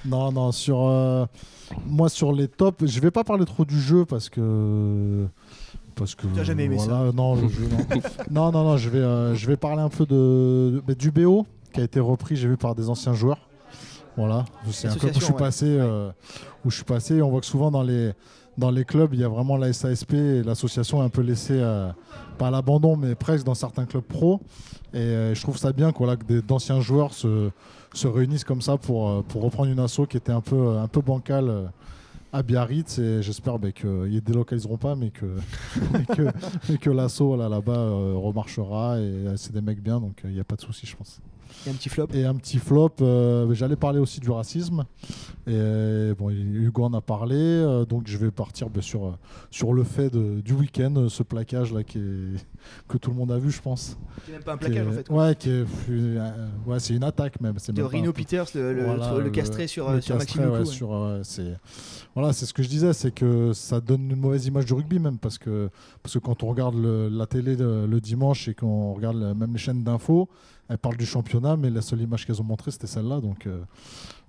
Non, 0.03 0.31
non, 0.33 0.51
sur 0.51 0.81
euh, 0.87 1.25
moi 1.85 2.09
sur 2.09 2.33
les 2.33 2.49
tops, 2.49 2.85
je 2.85 2.99
vais 2.99 3.11
pas 3.11 3.23
parler 3.23 3.45
trop 3.45 3.63
du 3.63 3.79
jeu 3.79 4.03
parce 4.03 4.27
que 4.27 5.25
parce 5.97 6.15
que 6.15 6.27
T'as 6.27 6.43
jamais 6.43 6.65
aimé 6.65 6.77
voilà, 6.79 7.11
non, 7.11 7.35
jeu, 7.35 7.67
non. 7.69 8.01
non, 8.31 8.51
non, 8.51 8.63
non, 8.63 8.77
je 8.77 8.89
vais 8.89 8.99
euh, 8.99 9.35
je 9.35 9.47
vais 9.47 9.57
parler 9.57 9.81
un 9.81 9.89
peu 9.89 10.05
de, 10.05 10.81
de- 10.87 10.93
du 10.93 11.11
BO 11.11 11.45
qui 11.73 11.81
a 11.81 11.83
été 11.83 11.99
repris, 11.99 12.35
j'ai 12.35 12.47
vu 12.47 12.57
par 12.57 12.75
des 12.75 12.89
anciens 12.89 13.13
joueurs. 13.13 13.39
Voilà, 14.15 14.45
c'est 14.71 14.87
un 14.87 14.95
club 14.95 15.11
où 15.15 15.19
je 15.19 15.23
suis 15.25 15.33
ouais. 15.33 15.39
passé, 15.39 15.65
euh, 15.67 16.09
où 16.65 16.71
je 16.71 16.75
suis 16.77 16.85
passé. 16.85 17.21
On 17.21 17.29
voit 17.29 17.39
que 17.39 17.45
souvent 17.45 17.69
dans 17.69 17.83
les 17.83 18.13
dans 18.57 18.71
les 18.71 18.83
clubs, 18.85 19.13
il 19.13 19.19
y 19.19 19.23
a 19.23 19.27
vraiment 19.29 19.55
la 19.57 19.71
SASP 19.71 20.13
et 20.13 20.41
l'association 20.41 21.03
est 21.03 21.05
un 21.05 21.09
peu 21.09 21.21
laissée 21.21 21.59
euh, 21.61 21.91
pas 22.39 22.47
à 22.47 22.51
l'abandon, 22.51 22.95
mais 22.97 23.13
presque 23.13 23.45
dans 23.45 23.53
certains 23.53 23.85
clubs 23.85 24.01
pro. 24.03 24.41
Et 24.93 24.97
euh, 24.97 25.35
je 25.35 25.41
trouve 25.43 25.57
ça 25.57 25.71
bien 25.73 25.91
quoi, 25.91 26.07
là, 26.07 26.15
que 26.15 26.25
des- 26.25 26.41
d'anciens 26.41 26.79
joueurs 26.81 27.13
se, 27.13 27.51
se 27.93 28.07
réunissent 28.07 28.43
comme 28.45 28.61
ça 28.63 28.77
pour, 28.77 29.07
euh, 29.09 29.21
pour 29.27 29.43
reprendre 29.43 29.69
une 29.71 29.79
asso 29.79 30.01
qui 30.09 30.17
était 30.17 30.31
un 30.31 30.41
peu, 30.41 30.77
un 30.77 30.87
peu 30.87 31.01
bancale 31.01 31.49
euh, 31.49 31.65
à 32.37 32.43
Biarritz. 32.43 32.99
Et 32.99 33.21
j'espère 33.21 33.59
bah, 33.59 33.71
qu'ils 33.71 33.89
ne 33.89 34.19
délocaliseront 34.19 34.77
pas, 34.77 34.95
mais 34.95 35.11
que, 35.11 36.89
l'asso 36.89 37.35
là, 37.35 37.49
là-bas 37.49 37.73
euh, 37.73 38.13
remarchera. 38.15 38.99
Et 38.99 39.01
euh, 39.01 39.37
c'est 39.37 39.53
des 39.53 39.61
mecs 39.61 39.81
bien, 39.81 39.99
donc 39.99 40.21
il 40.23 40.31
n'y 40.31 40.39
a 40.39 40.43
pas 40.43 40.55
de 40.55 40.61
souci, 40.61 40.85
je 40.85 40.95
pense. 40.95 41.19
A 41.65 41.69
un 41.69 41.73
petit 41.73 41.89
flop. 41.89 42.07
Et 42.13 42.25
un 42.25 42.35
petit 42.35 42.57
flop, 42.57 42.91
euh, 43.01 43.53
j'allais 43.53 43.75
parler 43.75 43.99
aussi 43.99 44.19
du 44.19 44.29
racisme. 44.31 44.85
Et 45.47 45.51
euh, 45.53 46.13
bon, 46.17 46.29
Hugo 46.29 46.83
en 46.83 46.93
a 46.93 47.01
parlé, 47.01 47.35
euh, 47.37 47.85
donc 47.85 48.03
je 48.07 48.17
vais 48.17 48.31
partir 48.31 48.69
bien 48.69 48.81
sûr 48.81 49.05
euh, 49.05 49.11
sur 49.49 49.73
le 49.73 49.83
fait 49.83 50.09
de- 50.09 50.41
du 50.41 50.53
week-end, 50.53 51.07
ce 51.09 51.23
plaquage 51.23 51.73
là 51.73 51.83
qui 51.83 51.99
est, 51.99 52.45
que 52.87 52.97
tout 52.97 53.11
le 53.11 53.15
monde 53.15 53.31
a 53.31 53.37
vu, 53.37 53.49
je 53.51 53.61
pense. 53.61 53.97
C'est 54.25 54.33
même 54.33 54.43
pas 54.43 54.53
un 54.53 54.57
Qui 54.57 54.65
plaquage 54.65 54.85
est- 54.85 54.89
en 54.89 54.93
fait. 54.93 55.09
Ouais, 55.09 55.35
qui 55.35 55.49
est, 55.49 55.65
euh, 55.89 56.47
ouais, 56.65 56.79
c'est 56.79 56.93
une 56.95 57.03
attaque 57.03 57.39
même. 57.39 57.55
De 57.69 57.81
Rino 57.83 58.11
Peters, 58.13 58.45
le, 58.55 58.73
le, 58.73 58.83
Voilà, 58.83 59.17
le 59.19 59.29
castré 59.29 59.67
sur, 59.67 59.89
le 59.91 60.01
sur 60.01 60.17
castré, 60.17 60.41
Maxime 60.41 60.59
ouais, 60.59 60.65
sur, 60.65 60.93
euh, 60.93 61.21
c'est 61.23 61.55
voilà, 62.13 62.33
c'est 62.33 62.45
ce 62.45 62.53
que 62.53 62.63
je 62.63 62.67
disais, 62.69 62.91
c'est 62.93 63.11
que 63.11 63.53
ça 63.53 63.79
donne 63.79 64.09
une 64.11 64.19
mauvaise 64.19 64.45
image 64.47 64.65
du 64.65 64.73
rugby 64.73 64.99
même 64.99 65.17
parce 65.17 65.37
que 65.37 65.69
parce 66.03 66.13
que 66.13 66.19
quand 66.19 66.43
on 66.43 66.47
regarde 66.47 66.75
le- 66.75 67.09
la 67.09 67.25
télé 67.25 67.55
le, 67.55 67.85
le 67.85 68.01
dimanche 68.01 68.47
et 68.47 68.53
qu'on 68.53 68.93
regarde 68.93 69.17
même 69.17 69.51
les 69.53 69.57
chaînes 69.59 69.83
d'infos, 69.83 70.27
elles 70.69 70.77
parlent 70.77 70.97
du 70.97 71.05
championnat, 71.05 71.55
mais 71.57 71.69
la 71.69 71.81
seule 71.81 72.01
image 72.01 72.25
qu'elles 72.25 72.41
ont 72.41 72.45
montrée 72.45 72.71
c'était 72.71 72.87
celle-là, 72.87 73.19
donc. 73.21 73.47
euh, 73.47 73.61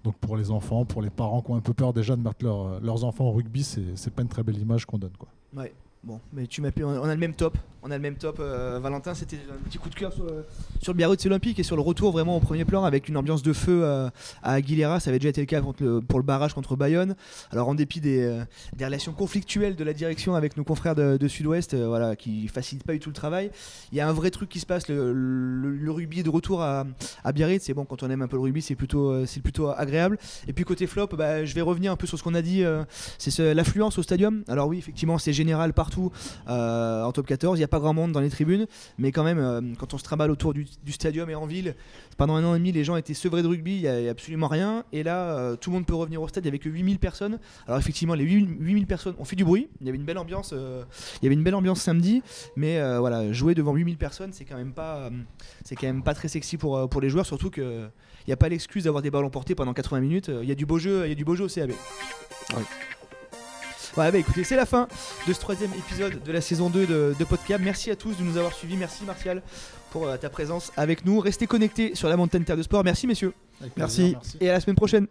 donc 0.04 0.16
pour 0.18 0.36
les 0.36 0.50
enfants, 0.52 0.84
pour 0.84 1.02
les 1.02 1.10
parents 1.10 1.42
qui 1.42 1.50
ont 1.50 1.56
un 1.56 1.60
peu 1.60 1.74
peur 1.74 1.92
déjà 1.92 2.14
de 2.14 2.22
mettre 2.22 2.44
leur- 2.44 2.80
leurs 2.80 3.02
enfants 3.04 3.24
au 3.24 3.32
rugby, 3.32 3.64
c'est 3.64 3.96
c'est 3.96 4.12
pas 4.12 4.22
une 4.22 4.28
très 4.28 4.44
belle 4.44 4.56
image 4.58 4.86
qu'on 4.86 4.96
donne. 4.98 5.16
Quoi. 5.18 5.28
Ouais. 5.56 5.74
Bon, 6.04 6.20
mais 6.32 6.46
tu 6.46 6.62
m'as 6.62 6.70
on 6.84 7.02
a 7.02 7.12
le 7.14 7.20
même 7.20 7.34
top. 7.34 7.58
On 7.84 7.92
a 7.92 7.96
le 7.96 8.02
même 8.02 8.16
top. 8.16 8.38
euh, 8.40 8.80
Valentin, 8.82 9.14
c'était 9.14 9.36
un 9.36 9.68
petit 9.68 9.78
coup 9.78 9.88
de 9.88 9.94
cœur 9.94 10.12
sur 10.12 10.24
le, 10.24 10.44
sur 10.82 10.94
Biarritz 10.94 11.24
Olympique 11.26 11.60
et 11.60 11.62
sur 11.62 11.76
le 11.76 11.82
retour 11.82 12.10
vraiment 12.10 12.36
au 12.36 12.40
premier 12.40 12.64
plan 12.64 12.82
avec 12.84 13.08
une 13.08 13.16
ambiance 13.16 13.42
de 13.42 13.52
feu 13.52 13.82
euh, 13.84 14.10
à 14.42 14.54
Aguilera. 14.54 14.98
Ça 14.98 15.10
avait 15.10 15.20
déjà 15.20 15.28
été 15.28 15.40
le 15.40 15.46
cas 15.46 15.60
pour 15.62 16.18
le 16.18 16.24
barrage 16.24 16.54
contre 16.54 16.74
Bayonne. 16.74 17.14
Alors 17.52 17.68
en 17.68 17.76
dépit 17.76 18.00
des, 18.00 18.20
euh, 18.22 18.42
relations 18.82 19.12
conflictuelles 19.12 19.76
de 19.76 19.84
la 19.84 19.92
direction 19.92 20.34
avec 20.34 20.56
nos 20.56 20.64
confrères 20.64 20.96
de, 20.96 21.28
Sud-Ouest, 21.28 21.74
euh, 21.74 21.86
voilà, 21.86 22.16
qui 22.16 22.48
facilitent 22.48 22.84
pas 22.84 22.94
du 22.94 22.98
tout 22.98 23.10
le 23.10 23.14
travail, 23.14 23.50
il 23.92 23.98
y 23.98 24.00
a 24.00 24.08
un 24.08 24.12
vrai 24.12 24.30
truc 24.30 24.48
qui 24.48 24.58
se 24.60 24.66
passe. 24.66 24.88
Le, 24.88 25.12
le- 25.12 25.88
rugby 25.92 26.22
de 26.22 26.30
retour 26.30 26.62
à, 26.62 26.84
à 27.24 27.32
Biarritz. 27.32 27.62
C'est 27.64 27.74
bon 27.74 27.84
quand 27.84 28.02
on 28.02 28.10
aime 28.10 28.22
un 28.22 28.28
peu 28.28 28.36
le 28.36 28.42
rugby, 28.42 28.60
c'est 28.60 28.74
plutôt, 28.74 29.10
euh, 29.10 29.24
c'est 29.26 29.40
plutôt 29.40 29.68
agréable. 29.68 30.18
Et 30.48 30.52
puis 30.52 30.64
côté 30.64 30.86
flop, 30.86 31.08
bah, 31.16 31.44
je 31.44 31.54
vais 31.54 31.60
revenir 31.62 31.92
un 31.92 31.96
peu 31.96 32.06
sur 32.06 32.18
ce 32.18 32.22
qu'on 32.24 32.34
a 32.34 32.42
dit. 32.42 32.64
euh, 32.64 32.82
c'est 33.18 33.30
ce- 33.30 33.52
l'affluence 33.54 33.98
au 33.98 34.02
stadium. 34.02 34.42
Alors 34.48 34.66
oui, 34.68 34.78
effectivement, 34.78 35.16
c'est 35.18 35.32
général 35.32 35.72
partout 35.72 36.10
euh, 36.48 37.04
en 37.04 37.12
top 37.12 37.26
14. 37.26 37.56
Il 37.56 37.60
n'y 37.60 37.64
a 37.64 37.68
pas 37.68 37.77
grand 37.80 37.94
monde 37.94 38.12
dans 38.12 38.20
les 38.20 38.30
tribunes, 38.30 38.66
mais 38.98 39.12
quand 39.12 39.24
même, 39.24 39.38
euh, 39.38 39.60
quand 39.78 39.94
on 39.94 39.98
se 39.98 40.04
trimballe 40.04 40.30
autour 40.30 40.54
du, 40.54 40.66
du 40.84 40.92
stadium 40.92 41.28
et 41.30 41.34
en 41.34 41.46
ville, 41.46 41.74
pendant 42.16 42.34
un 42.34 42.44
an 42.44 42.54
et 42.54 42.58
demi, 42.58 42.72
les 42.72 42.84
gens 42.84 42.96
étaient 42.96 43.14
sevrés 43.14 43.42
de 43.42 43.48
rugby, 43.48 43.76
il 43.76 43.80
n'y 43.80 44.08
a, 44.08 44.10
absolument 44.10 44.48
rien. 44.48 44.84
Et 44.92 45.02
là, 45.02 45.36
euh, 45.36 45.56
tout 45.56 45.70
le 45.70 45.74
monde 45.74 45.86
peut 45.86 45.94
revenir 45.94 46.20
au 46.22 46.28
stade, 46.28 46.44
il 46.44 46.46
n'y 46.46 46.50
avait 46.50 46.58
que 46.58 46.68
8000 46.68 46.98
personnes. 46.98 47.38
Alors 47.66 47.78
effectivement, 47.78 48.14
les 48.14 48.24
8000 48.24 48.56
8000 48.60 48.86
personnes 48.86 49.14
ont 49.18 49.24
fait 49.24 49.36
du 49.36 49.44
bruit. 49.44 49.68
Il 49.80 49.86
y 49.86 49.88
avait 49.88 49.98
une 49.98 50.04
belle 50.04 50.18
ambiance, 50.18 50.50
euh, 50.52 50.84
il 51.20 51.24
y 51.24 51.26
avait 51.26 51.34
une 51.34 51.44
belle 51.44 51.54
ambiance 51.54 51.80
samedi, 51.80 52.22
mais 52.56 52.78
voilà, 52.98 53.32
jouer 53.32 53.54
devant 53.54 53.74
8000 53.74 53.96
personnes, 53.96 54.32
c'est 54.32 54.44
quand 54.44 54.56
même 54.56 54.72
pas, 54.72 55.10
c'est 55.64 55.76
quand 55.76 55.86
même 55.86 56.02
pas 56.02 56.14
très 56.14 56.28
sexy 56.28 56.56
pour, 56.56 56.88
pour 56.88 57.00
les 57.00 57.10
joueurs, 57.10 57.26
surtout 57.26 57.50
que 57.50 57.88
il 58.26 58.30
n'y 58.30 58.34
a 58.34 58.36
pas 58.36 58.48
l'excuse 58.48 58.84
d'avoir 58.84 59.02
des 59.02 59.10
ballons 59.10 59.30
portés 59.30 59.54
pendant 59.54 59.72
80 59.72 60.00
minutes. 60.00 60.30
Il 60.42 60.48
y 60.48 60.52
a 60.52 60.54
du 60.54 60.66
beau 60.66 60.78
jeu, 60.78 61.06
il 61.06 61.08
y 61.08 61.12
a 61.12 61.14
du 61.14 61.24
beau 61.24 61.34
jeu 61.34 61.44
au 61.44 61.48
CAB. 61.48 61.70
Bah 63.96 64.10
écoutez, 64.14 64.44
c'est 64.44 64.56
la 64.56 64.66
fin 64.66 64.88
de 65.26 65.32
ce 65.32 65.40
troisième 65.40 65.72
épisode 65.74 66.22
de 66.22 66.32
la 66.32 66.40
saison 66.40 66.70
2 66.70 66.86
de, 66.86 67.14
de 67.18 67.24
Podcab. 67.24 67.60
Merci 67.62 67.90
à 67.90 67.96
tous 67.96 68.16
de 68.16 68.22
nous 68.22 68.36
avoir 68.36 68.52
suivis. 68.52 68.76
Merci 68.76 69.04
Martial 69.04 69.42
pour 69.90 70.06
euh, 70.06 70.16
ta 70.16 70.28
présence 70.28 70.72
avec 70.76 71.04
nous. 71.04 71.20
Restez 71.20 71.46
connectés 71.46 71.94
sur 71.94 72.08
la 72.08 72.16
montagne 72.16 72.44
Terre 72.44 72.56
de 72.56 72.62
Sport. 72.62 72.84
Merci 72.84 73.06
messieurs. 73.06 73.32
Merci. 73.76 74.16
Et 74.40 74.48
à 74.48 74.52
la 74.52 74.60
semaine 74.60 74.76
prochaine. 74.76 75.06